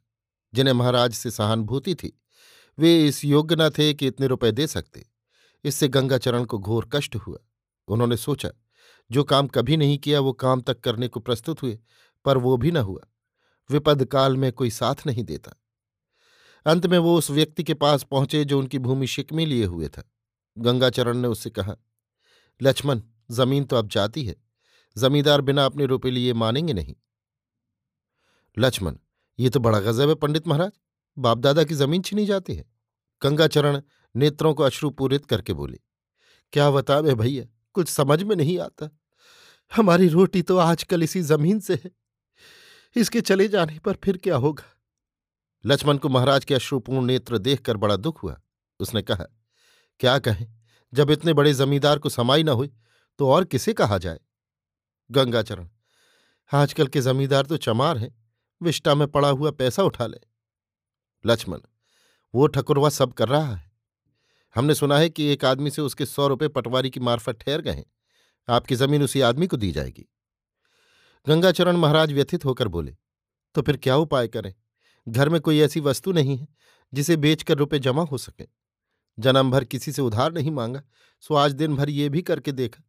जिन्हें 0.55 0.75
महाराज 0.75 1.13
से 1.13 1.31
सहानुभूति 1.31 1.95
थी। 1.95 2.21
वे 2.79 3.07
इस 3.07 3.25
योग्य 3.25 3.57
न 3.57 3.71
थे 3.71 3.95
कि 3.95 4.07
इतने 4.07 4.27
रुपए 4.27 4.53
दे 4.53 4.67
सकते। 4.67 5.11
इससे 5.65 5.89
गंगाचरण 5.89 6.45
को 6.45 6.59
घोर 6.59 6.89
कष्ट 6.93 7.17
हुआ। 7.17 7.39
उन्होंने 7.89 8.17
सोचा, 8.17 8.51
जो 9.11 9.25
काम 9.25 9.47
कभी 9.47 9.77
नहीं 9.77 9.99
किया, 9.99 10.21
वो 10.21 10.33
काम 10.33 10.61
तक 10.61 10.81
करने 10.81 11.09
को 11.09 11.21
प्रस्तुत 11.21 11.63
हुए, 11.63 11.79
पर 12.25 12.39
वो 12.39 12.57
भी 12.57 12.71
न 12.71 12.77
हुआ। 12.77 13.01
विपद 13.71 14.05
काल 14.05 14.37
में 14.37 14.53
कोई 14.53 14.71
साथ 14.71 14.95
नहीं 15.07 15.25
देता। 15.25 15.53
अंत 16.67 16.87
में 16.87 16.99
वो 16.99 17.19
उस 17.19 17.31
व्यक्ति 17.31 17.65
के 17.65 17.75
पास 17.75 18.03
पहुँचे, 18.03 18.45
जो 18.45 18.59
उनकी 18.59 18.79
भूमि 18.79 19.07
शिकमी 19.07 19.47
लिए 19.47 19.65
हुए 19.65 19.89
था। 19.89 20.11
गंगाचरण 20.59 21.17
ने 21.17 21.29
उससे 21.29 21.51
कहा, 21.51 21.77
लक्ष्मण, 22.63 23.01
ज़मीन 23.31 23.65
तो 23.65 23.77
अब 23.77 23.89
जाती 23.89 24.25
है। 24.25 24.37
जमींदार 24.99 25.41
बिना 25.41 25.67
अपने 25.67 25.87
रुपये 25.87 26.13
लिए 26.13 26.33
मानेंगे 26.33 26.73
नहीं। 26.73 26.97
लक्ष्मण, 28.59 28.97
ये 29.39 29.51
तो 29.51 29.61
बड़ा 29.61 29.81
गजब 29.81 30.09
है 30.09 30.15
पंडित 30.15 30.49
महाराज। 30.49 30.73
बाप 31.17 31.39
दादा 31.39 31.65
की 31.65 31.75
ज़मीन 31.75 32.03
छीनी 32.03 32.25
जाती 32.27 32.55
है। 32.55 32.65
गंगाचरण 33.23 33.81
नेत्रों 34.15 34.53
को 34.55 34.63
अश्रुपूरित 34.63 35.27
करके 35.27 35.53
बोले, 35.53 35.79
क्या 36.53 36.71
बतावे 36.71 37.15
भैया, 37.15 37.45
कुछ 37.75 37.89
समझ 37.89 38.23
में 38.23 38.35
नहीं 38.37 38.59
आता। 38.59 38.91
हमारी 39.73 40.09
रोटी 40.09 40.43
तो 40.43 40.57
आजकल 40.59 41.03
इसी 41.03 41.23
ज़मीन 41.23 41.61
से 41.61 41.75
है। 41.75 41.91
इसके 42.97 43.21
चले 43.21 43.49
जाने 43.49 43.79
पर 43.79 43.97
फिर 44.05 44.17
क्या 44.17 44.37
होगा? 44.37 44.65
लक्ष्मण 45.65 45.99
को 45.99 46.09
महाराज 46.09 46.45
के 46.45 46.55
अश्रुपूर्ण 46.55 47.07
नेत्र 47.07 47.39
देखकर 47.39 47.77
बड़ा 47.77 47.97
दुख 47.97 48.23
हुआ। 48.23 48.41
उसने 48.81 49.03
कहा, 49.03 49.25
क्या 50.01 50.19
कहें, 50.19 50.47
जब 50.93 51.11
इतने 51.11 51.33
बड़े 51.33 51.53
जमींदार 51.55 51.99
को 51.99 52.09
समाई 52.09 52.43
न 52.43 52.49
हुई 52.51 52.71
तो 53.19 53.29
और 53.29 53.45
किसे 53.45 53.73
कहा 53.75 53.99
जाए? 53.99 54.21
गंगाचरण, 55.11 55.69
आजकल 56.51 56.87
के 56.87 57.01
जमींदार 57.01 57.47
तो 57.47 57.57
चमार 57.59 57.99
हैं। 57.99 58.17
विष्टा 58.63 58.95
में 58.95 59.07
पड़ा 59.09 59.29
हुआ 59.29 59.51
पैसा 59.51 59.83
उठा 59.83 60.07
ले। 60.07 60.19
लक्ष्मण, 61.25 61.59
वो 62.35 62.47
ठकुरवा 62.47 62.89
सब 62.89 63.13
कर 63.13 63.29
रहा 63.29 63.55
है। 63.55 63.71
हमने 64.55 64.75
सुना 64.75 64.99
है 64.99 65.09
कि 65.11 65.25
एक 65.25 65.45
आदमी 65.45 65.71
से 65.71 65.83
उसके 65.83 66.07
सौ 66.07 66.27
रुपये 66.29 66.49
पटवारी 66.49 66.91
की 66.91 67.01
मार्फत 67.01 67.39
ठहर 67.41 67.61
गए 67.61 67.85
आपकी 68.49 68.75
ज़मीन 68.75 69.03
उसी 69.03 69.21
आदमी 69.21 69.47
को 69.47 69.57
दी 69.57 69.71
जाएगी। 69.73 70.07
गंगाचरण 71.27 71.77
महाराज 71.77 72.13
व्यथित 72.13 72.45
होकर 72.45 72.69
बोले 72.69 72.97
तो 73.55 73.63
फिर 73.63 73.77
क्या 73.77 73.97
उपाय 73.97 74.29
करें? 74.29 74.55
घर 75.09 75.29
में 75.29 75.41
कोई 75.41 75.61
ऐसी 75.61 75.81
वस्तु 75.81 76.13
नहीं 76.13 76.37
है 76.39 76.49
जिसे 76.95 77.17
बेचकर 77.17 77.59
रुपए 77.59 77.79
जमा 77.79 78.03
हो 78.03 78.19
सके। 78.19 78.47
जन्म 79.19 79.51
भर 79.51 79.65
किसी 79.65 79.93
से 79.93 80.03
उधार 80.03 80.33
नहीं 80.33 80.51
मांगा, 80.51 80.83
सो 81.21 81.35
आज 81.35 81.53
दिन 81.53 81.77
भर 81.77 81.91
ये 81.91 82.09
भी 82.09 82.23
करके 82.23 82.53
देखा। 82.53 82.83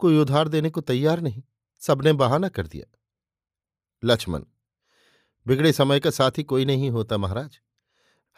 कोई 0.00 0.18
उधार 0.18 0.48
देने 0.48 0.70
को 0.70 0.80
तैयार 0.80 1.20
नहीं, 1.20 1.42
सबने 1.80 2.12
बहाना 2.12 2.48
कर 2.48 2.66
दिया। 2.66 2.86
लक्ष्मण 4.02 4.42
बिगड़े 5.46 5.72
समय 5.72 6.00
का 6.00 6.10
साथी 6.10 6.42
कोई 6.42 6.64
नहीं 6.64 6.90
होता 6.90 7.16
महाराज। 7.18 7.58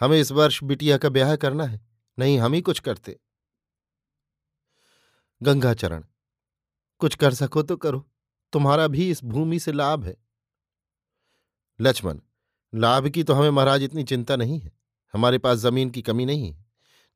हमें 0.00 0.18
इस 0.20 0.32
वर्ष 0.32 0.62
बिटिया 0.64 0.96
का 0.98 1.08
ब्याह 1.08 1.34
करना 1.36 1.64
है, 1.64 1.80
नहीं 2.18 2.38
हम 2.38 2.52
ही 2.52 2.60
कुछ 2.60 2.80
करते। 2.80 3.18
गंगाचरण, 5.40 6.04
कुछ 7.00 7.14
कर 7.14 7.34
सको 7.34 7.62
तो 7.62 7.76
करो, 7.76 8.04
तुम्हारा 8.52 8.86
भी 8.88 9.10
इस 9.10 9.24
भूमि 9.24 9.58
से 9.58 9.72
लाभ 9.72 10.04
है। 10.04 10.16
लक्ष्मण, 11.80 12.20
लाभ 12.72 13.08
की 13.08 13.22
तो 13.24 13.34
हमें 13.34 13.50
महाराज 13.50 13.82
इतनी 13.82 14.04
चिंता 14.04 14.36
नहीं 14.36 14.58
है, 14.60 14.72
हमारे 15.14 15.38
पास 15.38 15.58
ज़मीन 15.58 15.90
की 15.90 16.02
कमी 16.02 16.24
नहीं 16.24 16.50
है, 16.52 16.64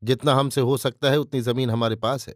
जितना 0.03 0.35
हमसे 0.35 0.61
हो 0.61 0.77
सकता 0.77 1.11
है 1.11 1.18
उतनी 1.18 1.40
ज़मीन 1.40 1.70
हमारे 1.70 1.96
पास 1.96 2.29
है। 2.29 2.35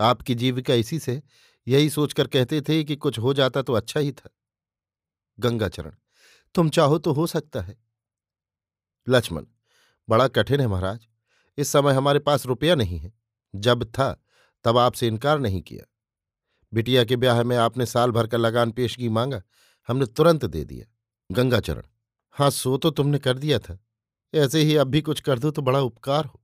आपकी 0.00 0.34
जीविका 0.34 0.74
इसी 0.74 0.98
से 0.98 1.22
यही 1.66 1.90
सोचकर 1.90 2.26
कहते 2.26 2.60
थे 2.60 2.82
कि 2.84 2.96
कुछ 2.96 3.18
हो 3.18 3.34
जाता 3.34 3.62
तो 3.62 3.72
अच्छा 3.72 4.00
ही 4.00 4.12
था। 4.12 4.30
गंगाचरण 5.38 5.92
तुम 6.54 6.68
चाहो 6.70 6.98
तो 6.98 7.12
हो 7.12 7.26
सकता 7.26 7.60
है। 7.60 7.76
लक्ष्मण, 9.08 9.44
बड़ा 10.08 10.28
कठिन 10.28 10.60
है 10.60 10.66
महाराज, 10.66 11.06
इस 11.58 11.68
समय 11.68 11.92
हमारे 11.92 12.18
पास 12.18 12.46
रुपया 12.46 12.74
नहीं 12.74 12.98
है। 12.98 13.12
जब 13.54 13.84
था, 13.84 14.24
तब 14.64 14.78
आपसे 14.78 15.06
इनकार 15.06 15.38
नहीं 15.38 15.62
किया। 15.62 15.84
बिटिया 16.72 17.04
के 17.04 17.16
ब्याह 17.16 17.42
में 17.42 17.56
आपने 17.56 17.86
साल 17.86 18.10
भर 18.10 18.26
का 18.26 18.38
लगान 18.38 18.70
पेशगी 18.70 19.08
मांगा, 19.08 19.42
हमने 19.88 20.06
तुरंत 20.06 20.44
दे 20.44 20.64
दिया। 20.64 20.86
गंगाचरण 21.30 21.82
हाँ 22.34 22.50
सो 22.50 22.76
तो 22.76 22.90
तुमने 22.90 23.18
कर 23.18 23.38
दिया 23.38 23.58
था। 23.58 23.78
ऐसे 24.34 24.60
ही 24.60 24.76
अब 24.76 24.86
भी 24.86 25.00
कुछ 25.02 25.20
कर 25.20 25.38
दो 25.38 25.50
तो 25.50 25.62
बड़ा 25.62 25.80
उपकार 25.80 26.24
हो। 26.24 26.42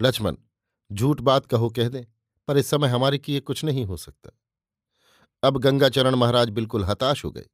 लक्ष्मण, 0.00 0.36
झूठ 0.92 1.20
बात 1.20 1.46
कहो 1.46 1.70
कह 1.70 1.88
दें, 1.88 2.04
पर 2.48 2.56
इस 2.56 2.70
समय 2.70 2.88
हमारे 2.88 3.18
किए 3.18 3.40
कुछ 3.40 3.64
नहीं 3.64 3.84
हो 3.84 3.96
सकता। 3.96 4.30
अब 5.42 5.58
गंगाचरण 5.58 6.14
महाराज 6.14 6.50
बिल्कुल 6.50 6.84
हताश 6.84 7.24
हो 7.24 7.30
गए। 7.30 7.46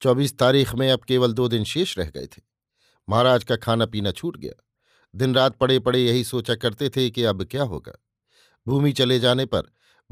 चौबीस 0.00 0.38
तारीख 0.38 0.74
में 0.74 0.90
अब 0.90 1.00
केवल 1.00 1.32
दो 1.32 1.48
दिन 1.48 1.64
शेष 1.64 1.98
रह 1.98 2.10
गए 2.10 2.26
थे। 2.26 2.42
महाराज 3.08 3.44
का 3.44 3.56
खाना 3.56 3.86
पीना 3.86 4.12
छूट 4.12 4.36
गया। 4.36 4.62
दिन 5.14 5.34
रात 5.34 5.56
पड़े 5.56 5.78
पड़े 5.78 6.04
यही 6.04 6.24
सोचा 6.24 6.54
करते 6.54 6.88
थे 6.88 7.10
कि 7.10 7.24
अब 7.24 7.44
क्या 7.44 7.62
होगा। 7.62 7.92
भूमि 8.66 8.92
चले 8.92 9.18
जाने 9.20 9.46
पर 9.46 9.62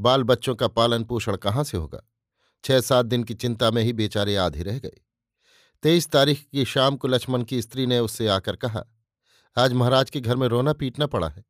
बाल 0.01 0.23
बच्चों 0.23 0.55
का 0.55 0.67
पालन 0.67 1.03
पोषण 1.03 1.37
कहाँ 1.37 1.63
से 1.63 1.77
होगा? 1.77 2.01
छह 2.63 2.81
सात 2.81 3.05
दिन 3.05 3.23
की 3.23 3.33
चिंता 3.33 3.71
में 3.71 3.83
ही 3.83 3.93
बेचारे 3.93 4.35
आधे 4.35 4.63
रह 4.63 4.79
गए। 4.79 4.97
तेईस 5.83 6.11
तारीख 6.11 6.45
की 6.51 6.65
शाम 6.65 6.95
को 6.95 7.07
लक्ष्मण 7.07 7.43
की 7.43 7.61
स्त्री 7.61 7.85
ने 7.85 7.99
उससे 7.99 8.27
आकर 8.27 8.55
कहा, 8.55 8.83
आज 9.57 9.73
महाराज 9.73 10.09
के 10.09 10.21
घर 10.21 10.35
में 10.35 10.47
रोना 10.47 10.73
पीटना 10.73 11.07
पड़ा 11.07 11.29
है। 11.29 11.45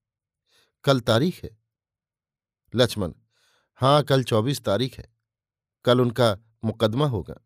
कल 0.84 1.00
तारीख 1.00 1.44
है। 1.44 1.58
लक्ष्मण 2.76 3.14
हाँ 3.76 4.04
कल 4.04 4.24
चौबीस 4.24 4.64
तारीख 4.64 4.98
है। 4.98 5.14
कल 5.86 6.02
उनका 6.02 6.38
मुकदमा 6.64 7.08
होगा। 7.08 7.45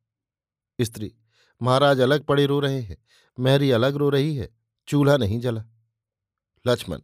स्त्री। 0.82 1.16
महाराज 1.62 2.00
अलग 2.00 2.24
पड़े 2.24 2.46
रो 2.46 2.60
रहे 2.60 2.82
हैं। 2.82 2.98
मैरी 3.40 3.72
अलग 3.72 3.96
रो 3.96 4.10
रही 4.10 4.36
है। 4.36 4.50
चूल्हा 4.88 5.18
नहीं 5.18 5.40
जला। 5.40 5.64
लक्ष्मण, 6.68 7.00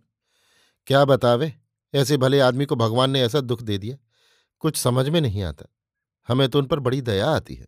क्या 0.87 1.05
बतावे? 1.05 1.53
ऐसे 1.93 2.17
भले 2.17 2.39
आदमी 2.39 2.65
को 2.65 2.75
भगवान 2.75 3.09
ने 3.09 3.21
ऐसा 3.21 3.41
दुख 3.41 3.61
दे 3.61 3.77
दिया, 3.77 3.97
कुछ 4.59 4.77
समझ 4.77 5.09
में 5.09 5.19
नहीं 5.21 5.43
आता। 5.43 5.65
हमें 6.27 6.49
तो 6.49 6.59
उन 6.59 6.65
पर 6.65 6.79
बड़ी 6.79 7.01
दया 7.01 7.29
आती 7.29 7.55
है। 7.55 7.67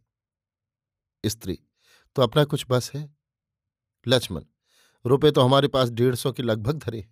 स्त्री 1.25 1.59
तो 2.15 2.21
अपना 2.21 2.43
कुछ 2.43 2.65
बस 2.69 2.91
है? 2.91 3.15
लक्ष्मण, 4.07 4.43
रुपए 5.05 5.31
तो 5.31 5.41
हमारे 5.41 5.67
पास 5.67 5.89
डेढ़ 5.89 6.15
सौ 6.15 6.31
के 6.31 6.43
लगभग 6.43 6.77
धरे 6.77 7.07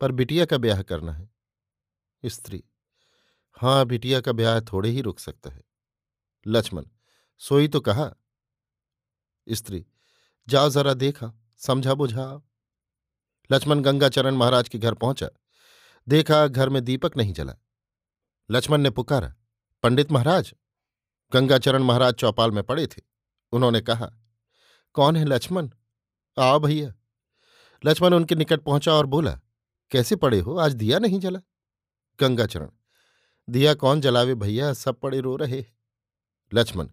पर 0.00 0.12
बिटिया 0.12 0.44
का 0.44 0.58
ब्याह 0.58 0.82
करना 0.82 1.12
है। 1.12 1.30
स्त्री 2.24 2.64
हाँ 3.56 3.86
बिटिया 3.86 4.20
का 4.20 4.32
ब्याह 4.32 4.60
थोड़े 4.60 4.88
ही 4.88 5.00
रुक 5.00 5.18
सकता 5.18 5.50
है। 5.50 5.62
लक्ष्मण, 6.46 6.84
सोई 7.38 7.68
तो 7.68 7.80
कहा 7.80 8.14
स्त्री, 9.48 9.86
जाओ 10.48 10.68
जरा 10.68 10.94
देखा, 10.94 11.32
समझा 11.56 11.94
बुझा। 11.94 12.42
लक्ष्मण 13.52 13.80
गंगाचरण 13.80 14.34
महाराज 14.34 14.68
के 14.68 14.78
घर 14.78 14.94
पहुँचा। 14.94 15.28
देखा 16.08 16.46
घर 16.46 16.68
में 16.68 16.84
दीपक 16.84 17.16
नहीं 17.16 17.32
जला। 17.32 17.54
लक्ष्मण 18.50 18.80
ने 18.80 18.90
पुकारा, 18.90 19.34
पंडित 19.82 20.12
महाराज? 20.12 20.54
गंगाचरण 21.32 21.82
महाराज 21.82 22.14
चौपाल 22.14 22.50
में 22.50 22.62
पड़े 22.64 22.86
थे। 22.86 23.02
उन्होंने 23.52 23.80
कहा, 23.80 24.10
कौन 24.92 25.16
है 25.16 25.24
लक्ष्मण? 25.24 25.70
आओ 26.38 26.58
भैया। 26.60 26.94
लक्ष्मण 27.84 28.14
उनके 28.14 28.34
निकट 28.34 28.60
पहुँचा 28.60 28.92
और 28.92 29.06
बोला, 29.06 29.40
कैसे 29.90 30.16
पड़े 30.16 30.40
हो? 30.40 30.56
आज 30.56 30.74
दिया 30.74 30.98
नहीं 30.98 31.20
जला? 31.20 31.40
गंगाचरण, 32.20 32.70
दिया 33.50 33.74
कौन 33.74 34.00
जलावे 34.00 34.34
भैया? 34.34 34.72
सब 34.72 35.00
पड़े 35.00 35.20
रो 35.20 35.36
रहे 35.36 35.64
लक्ष्मण, 36.54 36.88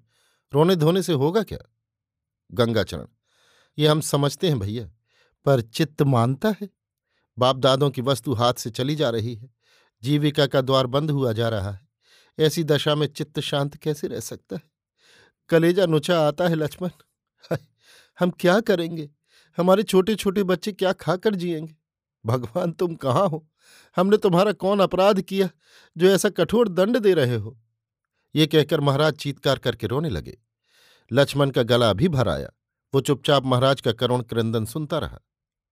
रोने 0.54 0.76
धोने 0.76 1.04
से 1.04 1.14
होगा 1.14 1.44
क्या? 1.44 1.60
गंगाचरण 2.54 3.06
ये 3.78 3.88
हम 3.88 4.02
समझते 4.02 4.48
हैं 4.48 4.60
भैया, 4.60 4.92
पर 5.46 5.62
चित्त 5.62 6.02
मानता 6.02 6.56
है? 6.62 6.70
बाप 7.38 7.56
दादों 7.56 7.90
की 7.90 8.02
वस्तु 8.02 8.34
हाथ 8.34 8.54
से 8.54 8.70
चली 8.70 8.96
जा 8.96 9.10
रही 9.10 9.36
है, 9.36 9.50
जीविका 10.04 10.48
का 10.48 10.62
द्वार 10.62 10.88
बंद 10.88 11.12
हुआ 11.12 11.34
जा 11.34 11.50
रहा 11.50 11.72
है। 11.72 11.88
ऐसी 12.40 12.64
दशा 12.64 12.96
में 12.96 13.08
चित्त 13.08 13.40
शांत 13.40 13.78
कैसे 13.78 14.08
रह 14.08 14.20
सकता 14.20 14.56
है? 14.56 14.62
कलेजा 15.50 15.86
नुचा 15.86 16.20
आता 16.28 16.48
है 16.48 16.56
लक्ष्मण। 16.56 16.90
हम 18.20 18.30
क्या 18.30 18.60
करेंगे? 18.60 19.10
हमारे 19.58 19.84
छोटे 19.84 20.16
छोटे 20.16 20.44
बच्चे 20.44 20.72
क्या 20.72 20.94
खाकर 20.94 21.36
जिएँगे? 21.36 21.76
भगवान, 22.26 22.72
तुम 22.72 22.96
कहाँ 22.96 23.30
हो? 23.30 23.48
हमने 23.96 24.18
तुम्हारा 24.18 24.52
कौन 24.52 24.80
अपराध 24.80 25.22
किया 25.22 25.50
जो 25.98 26.10
ऐसा 26.10 26.30
कठोर 26.30 26.70
दंड 26.70 26.98
दे 26.98 27.14
रहे 27.14 27.36
हो? 27.36 27.60
ये 28.36 28.48
कहकर 28.48 28.80
महाराज 28.80 29.14
चीतकार 29.14 29.60
करके 29.60 29.88
रोने 29.88 30.10
लगे। 30.10 30.38
लक्ष्मण 31.12 31.50
का 31.50 31.64
गला 31.64 31.92
भी 31.94 32.08
भर 32.08 32.30
आया। 32.30 32.50
वो 32.94 33.02
चुपचाप 33.02 33.46
महाराज 33.46 33.82
का 33.82 33.92
करुण 33.92 34.22
क्रंदन 34.22 34.66
सुनता 34.66 34.98
रहा। 35.00 35.20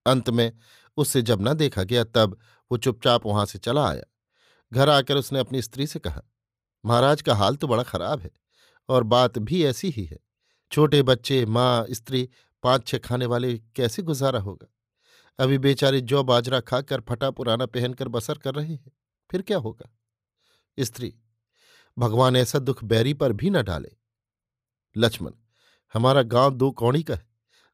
अंत 0.06 0.30
में 0.30 0.52
उससे 0.98 1.22
जब 1.22 1.42
न 1.42 1.54
देखा 1.54 1.84
गया 1.84 2.04
तब 2.06 2.38
वो 2.72 2.78
चुपचाप 2.78 3.26
वहाँ 3.26 3.46
से 3.46 3.60
चला 3.60 3.88
आया। 3.90 4.04
घर 4.72 4.90
आकर 4.90 5.18
उसने 5.18 5.40
अपनी 5.40 5.62
स्त्री 5.62 5.88
से 5.88 6.00
कहा, 6.00 6.22
महाराज 6.84 7.22
का 7.22 7.36
हाल 7.36 7.56
तो 7.56 7.68
बड़ा 7.68 7.84
खराब 7.84 8.20
है 8.20 8.32
और 8.90 9.04
बात 9.04 9.38
भी 9.38 9.64
ऐसी 9.66 9.90
ही 9.90 10.04
है। 10.06 10.20
छोटे 10.72 11.02
बच्चे, 11.04 11.46
माँ, 11.46 11.86
स्त्री 11.90 12.30
पाँच 12.64 12.88
छह 12.88 12.98
खाने 12.98 13.26
वाले 13.26 13.58
कैसे 13.76 14.02
गुजारा 14.02 14.40
होगा? 14.40 14.68
अभी 15.40 15.58
बेचारे 15.58 16.02
जौ 16.02 16.24
बाजरा 16.24 16.60
खाकर 16.60 17.02
फटा 17.02 17.30
पुराना 17.32 17.66
पहनकर 17.66 18.08
बसर 18.08 18.38
कर 18.38 18.56
रहे 18.56 18.74
हैं, 18.74 18.92
फिर 19.30 19.42
क्या 19.42 19.58
होगा? 19.58 19.90
स्त्री, 20.78 21.14
भगवान 21.98 22.36
ऐसा 22.36 22.60
दुख 22.60 22.84
बैरी 22.84 23.14
पर 23.14 23.34
भी 23.34 23.50
न 23.50 23.64
डाले। 23.64 23.92
लक्ष्मण, 24.96 25.32
हमारा 25.94 26.22
गाँव 26.24 26.54
दो 26.54 26.72
कौड़ी 26.72 27.04
का 27.04 27.16
है। 27.16 27.28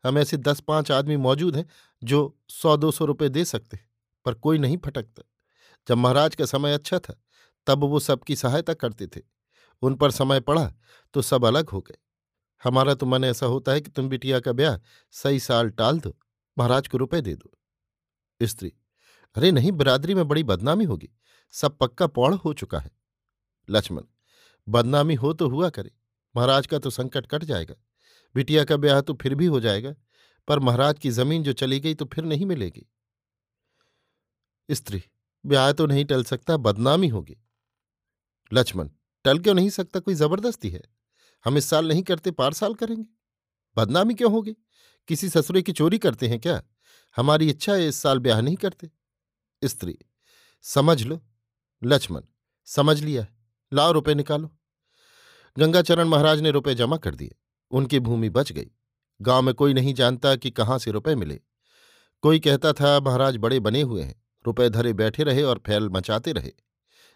हम 0.04 0.18
ऐसे 0.18 0.38
दस 0.38 0.60
पाँच 0.60 0.92
आदमी 0.92 1.18
मौजूद 1.18 1.56
हैं 1.56 1.66
जो 2.02 2.38
सौ 2.50 2.76
दो 2.78 2.92
सौ 2.92 3.06
रुपये 3.06 3.30
दे 3.30 3.46
सकते 3.46 3.80
पर 4.26 4.34
कोई 4.34 4.58
नहीं 4.58 4.78
फटकता। 4.78 5.24
जब 5.88 5.98
महाराज 5.98 6.36
का 6.36 6.46
समय 6.46 6.74
अच्छा 6.74 7.00
था, 7.00 7.22
तब 7.68 7.84
वो 7.84 8.00
सबकी 8.00 8.36
सहायता 8.36 8.74
करते 8.74 9.08
थे। 9.08 9.22
उन 9.84 9.96
पर 9.96 10.12
समय 10.12 10.40
पड़ा 10.40 10.72
तो 11.14 11.22
सब 11.22 11.46
अलग 11.46 11.70
हो 11.70 11.82
गए। 11.82 11.98
हमारा 12.64 12.94
तो 12.94 13.06
मन 13.06 13.24
ऐसा 13.24 13.46
होता 13.46 13.72
है 13.72 13.82
कि 13.82 13.92
तुम 13.92 14.10
बिटिया 14.10 14.40
का 14.40 14.52
ब्याह 14.52 14.78
सही 15.14 15.40
साल 15.40 15.70
टाल 15.70 16.00
दो, 16.00 16.16
महाराज 16.58 16.88
को 16.88 16.98
रुपए 16.98 17.22
दे 17.22 17.36
दो। 17.36 17.52
स्त्री, 18.42 18.72
अरे 19.36 19.52
नहीं, 19.52 19.72
बिरादरी 19.72 20.14
में 20.14 20.28
बड़ी 20.28 20.44
बदनामी 20.44 20.86
होगी। 20.86 21.10
सब 21.54 21.78
पक्का 21.78 22.08
पौड़ 22.08 22.34
हो 22.36 22.54
चुका 22.54 22.80
है। 22.80 22.92
लक्ष्मण, 23.70 24.04
बदनामी 24.68 25.16
हो 25.16 25.34
तो 25.34 25.50
हुआ 25.50 25.70
करे। 25.70 25.92
महाराज 26.36 26.68
का 26.68 26.80
तो 26.80 26.90
संकट 26.90 27.28
कट 27.28 27.44
जाएगा, 27.44 27.76
बिटिया 28.36 28.64
का 28.64 28.78
ब्याह 28.78 29.02
तो 29.02 29.14
फिर 29.14 29.36
भी 29.36 29.46
हो 29.46 29.60
जाएगा, 29.60 29.94
पर 30.48 30.60
महाराज 30.60 31.00
की 31.00 31.10
ज़मीन 31.12 31.44
जो 31.44 31.54
चली 31.54 31.80
गई 31.80 31.94
तो 31.94 32.06
फिर 32.06 32.26
नहीं 32.26 32.46
मिलेगी। 32.46 32.86
स्त्री, 34.70 35.04
ब्याह 35.46 35.72
तो 35.72 35.86
नहीं 35.86 36.06
टल 36.06 36.24
सकता, 36.24 36.58
बदनामी 36.58 37.08
होगी। 37.08 37.38
लक्ष्मण, 38.52 38.90
टल 39.26 39.40
क्यों 39.40 39.54
नहीं 39.56 39.70
सकता, 39.70 40.00
कोई 40.00 40.14
ज़बरदस्ती 40.14 40.70
है? 40.70 40.82
हम 41.46 41.58
इस 41.58 41.66
साल 41.66 41.88
नहीं 41.88 42.04
करते, 42.04 42.32
पार 42.32 42.54
साल 42.54 42.74
करेंगे। 42.74 43.06
बदनामी 43.78 44.14
क्यों 44.14 44.32
होगी? 44.32 44.56
किसी 45.10 45.30
ससुरे 45.30 45.62
की 45.62 45.72
चोरी 45.72 45.98
करते 45.98 46.28
हैं 46.28 46.40
क्या? 46.40 46.62
हमारी 47.16 47.50
इच्छा 47.50 47.74
है 47.74 47.88
इस 47.88 47.96
साल 47.96 48.20
ब्याह 48.20 48.42
नहीं 48.42 48.56
करते। 48.56 48.90
स्त्री, 49.62 49.98
समझ 50.66 51.02
लो। 51.04 51.20
लक्ष्मण, 51.82 52.22
समझ 52.68 53.00
लिया 53.02 53.26
लाओ 53.72 53.92
रुपए 53.92 54.14
निकालो। 54.14 54.55
गंगाचरण 55.60 56.08
महाराज 56.08 56.42
ने 56.42 56.52
रुपए 56.52 56.76
जमा 56.76 56.98
कर 56.98 57.16
दिए। 57.16 57.36
उनकी 57.72 58.00
भूमि 58.00 58.30
बच 58.30 58.52
गई। 58.52 58.72
गाँव 59.22 59.42
में 59.42 59.54
कोई 59.56 59.74
नहीं 59.74 59.94
जानता 59.94 60.36
कि 60.36 60.52
कहाँ 60.52 60.80
से 60.80 60.92
रुपए 60.92 61.16
मिले। 61.16 61.42
कोई 62.22 62.40
कहता 62.40 62.74
था, 62.74 63.00
महाराज 63.00 63.38
बड़े 63.38 63.60
बने 63.60 63.82
हुए 63.82 64.04
हैं। 64.04 64.26
रुपए 64.46 64.70
धरे 64.70 64.94
बैठे 64.94 65.24
रहे 65.24 65.44
और 65.44 65.62
फैल 65.66 65.90
मचाते 65.90 66.32
रहे। 66.32 66.52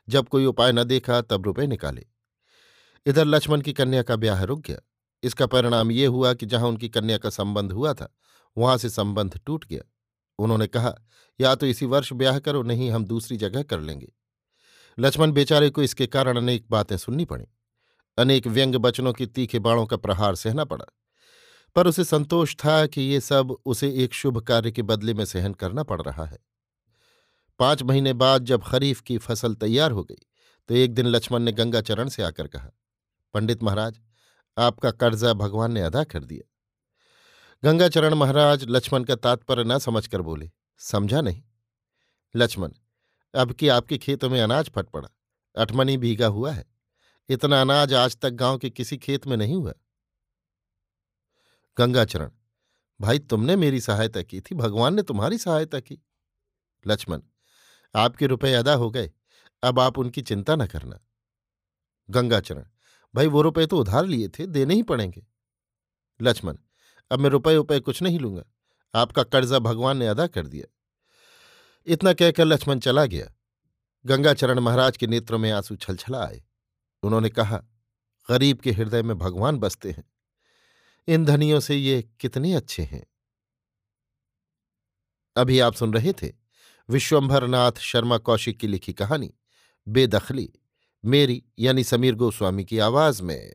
जब 0.10 0.28
कोई 0.28 0.46
उपाय 0.46 0.72
न 0.72 0.84
देखा, 0.84 1.22
तब 1.22 1.46
रुपए 1.46 1.68
निकाले। 1.68 2.06
इधर 3.06 3.26
लक्ष्मण 3.26 3.62
की 3.62 3.74
कन्या 3.74 4.04
का 4.04 4.16
ब्याह 4.16 4.44
रुक 4.44 4.60
गया। 4.60 4.78
इसका 5.24 5.46
परिणाम 5.46 5.92
ये 5.92 6.06
हुआ 6.06 6.34
कि 6.34 6.46
जहाँ 6.46 6.68
उनकी 6.68 6.90
कन्या 6.90 7.18
का 7.18 7.30
संबंध 7.30 7.72
हुआ 7.72 7.94
था, 7.94 8.16
वहाँ 8.58 8.78
से 8.78 8.90
संबंध 8.90 9.40
टूट 9.46 9.66
गया। 9.66 9.92
उन्होंने 10.40 10.68
कहा, 10.68 10.96
या 11.42 11.56
तो 11.56 11.66
इसी 11.66 11.86
वर्ष 11.86 12.14
ब्याह 12.14 12.40
करो, 12.40 12.64
नहीं 12.64 12.92
हम 12.92 13.06
दूसरी 13.06 13.38
जगह 13.38 13.64
कर 13.64 13.80
लेंगे। 13.80 14.14
लक्ष्मण 15.00 15.32
बेचारे 15.32 15.70
को 15.70 15.84
इसके 15.84 16.08
कारण 16.08 16.38
अनेक 16.38 16.66
बातें 16.70 16.98
सुननी 16.98 17.26
पड़ी। 17.26 17.46
अनेक 18.20 18.48
व्यंग 18.48 18.76
बचनों 18.76 19.14
की 19.14 19.26
तीखे 19.26 19.60
बाणों 19.60 19.86
का 19.86 19.98
प्रहार 19.98 20.36
सहना 20.36 20.64
पड़ा। 20.66 20.86
पर 21.76 21.88
उसे 21.88 22.04
संतोष 22.04 22.56
था 22.56 22.86
कि 22.88 23.02
ये 23.02 23.20
सब 23.22 23.56
उसे 23.66 23.90
एक 24.04 24.14
शुभ 24.14 24.40
कार्य 24.42 24.72
के 24.72 24.82
बदले 24.82 25.14
में 25.14 25.24
सहन 25.26 25.54
करना 25.54 25.84
पड़ 25.84 26.02
रहा 26.02 26.26
है। 26.26 26.38
पाँच 27.60 27.84
महीने 27.84 28.14
बाद 28.14 28.46
जब 28.46 28.64
खरीफ 28.64 29.02
की 29.02 29.18
फ़सल 29.18 29.56
तैयार 29.56 29.92
हो 29.92 30.04
गई 30.04 30.26
तो 30.70 30.76
एक 30.76 30.94
दिन 30.94 31.06
लक्ष्मण 31.06 31.40
ने 31.40 31.52
गंगाचरण 31.52 32.10
से 32.10 32.24
आकर 32.24 32.48
कहा, 32.48 32.70
पंडित 33.34 33.64
महाराज, 33.64 34.00
आपका 34.58 34.92
कर्जा 34.92 35.34
भगवान 35.34 35.72
ने 35.72 35.82
अदा 35.82 36.04
कर 36.04 36.24
दिया। 36.24 36.48
गंगाचरण 37.64 38.14
महाराज 38.14 38.66
लक्ष्मण 38.70 39.04
का 39.04 39.16
तात्पर्य 39.16 39.64
न 39.64 39.78
समझकर 39.78 40.22
बोले, 40.22 40.50
समझा 40.82 41.22
नहीं। 41.22 41.42
लक्ष्मण, 42.36 42.72
अब 43.34 43.52
कि 43.52 43.68
आपके 43.68 43.98
खेतों 43.98 44.30
में 44.30 44.42
अनाज 44.42 44.70
फट 44.70 44.90
पड़ा 44.90 45.10
अठमनी 45.56 45.98
भीगा 45.98 46.28
हुआ 46.28 46.52
है 46.52 46.66
इतना 47.30 47.62
अनाज 47.62 47.94
आज 47.94 48.18
तक 48.18 48.30
गाँव 48.30 48.58
के 48.58 48.70
किसी 48.70 48.98
खेत 48.98 49.28
में 49.28 49.38
नहीं 49.38 49.56
हुआ। 49.56 49.74
गंगाचरण, 51.78 52.32
भाई 53.00 53.20
तुमने 53.20 53.56
मेरी 53.56 53.82
सहायता 53.82 54.22
की 54.22 54.42
थी, 54.42 54.56
भगवान 54.56 54.94
ने 54.94 55.04
तुम्हारी 55.04 55.38
सहायता 55.38 55.80
की। 55.80 56.00
लक्ष्मण, 56.88 57.22
आपके 57.96 58.28
रुपए 58.28 58.54
अदा 58.54 58.74
हो 58.74 58.90
गए, 58.92 59.12
अब 59.64 59.80
आप 59.80 59.98
उनकी 59.98 60.22
चिंता 60.22 60.56
न 60.56 60.68
करना। 60.68 61.00
गंगाचरण, 62.10 62.66
भाई 63.16 63.28
वो 63.28 63.42
रुपए 63.42 63.66
तो 63.66 63.80
उधार 63.80 64.06
लिए 64.06 64.28
थे, 64.30 64.46
देने 64.46 64.74
ही 64.74 64.84
पड़ेंगे। 64.84 65.26
लक्ष्मण, 66.22 66.58
अब 67.12 67.20
मैं 67.20 67.30
रुपए 67.30 67.56
उपए 67.56 67.80
कुछ 67.80 68.02
नहीं 68.02 68.20
लूँगा, 68.20 68.44
आपका 68.94 69.24
कर्जा 69.24 69.60
भगवान 69.60 69.98
ने 69.98 70.08
अदा 70.08 70.28
कर 70.28 70.48
दिया। 70.48 70.66
इतना 71.88 72.14
कहकर 72.14 72.46
लक्ष्मण 72.46 72.80
चला 72.80 73.06
गया। 73.06 73.34
गंगाचरण 74.06 74.60
महाराज 74.60 74.98
के 74.98 75.08
नेत्रों 75.08 75.40
में 75.40 75.52
आँसू 75.52 75.76
छलछला 75.76 76.26
आए। 76.26 76.44
उन्होंने 77.04 77.30
कहा, 77.30 77.64
गरीब 78.30 78.58
के 78.58 78.72
हृदय 78.72 79.02
में 79.04 79.18
भगवान 79.18 79.58
बसते 79.58 79.92
हैं। 79.92 80.12
इन 81.08 81.26
धनियों 81.26 81.60
से 81.60 81.76
ये 81.76 82.10
कितने 82.20 82.54
अच्छे 82.54 82.84
हैं? 82.84 83.06
अभी 85.36 85.60
आप 85.60 85.74
सुन 85.74 85.94
रहे 85.94 86.14
थे 86.14 86.34
विश्वंभर 86.90 87.48
नाथ 87.48 87.72
शर्मा 87.72 88.18
कौशिक 88.18 88.60
की 88.60 88.68
लिखी 88.68 88.94
कहानी, 88.94 89.34
बेदखली, 89.88 90.54
मेरी 91.06 91.44
यानी 91.60 91.84
समीर 91.84 92.16
गोस्वामी 92.16 92.66
की 92.66 92.80
आवाज़ 92.80 93.24
में। 93.24 93.54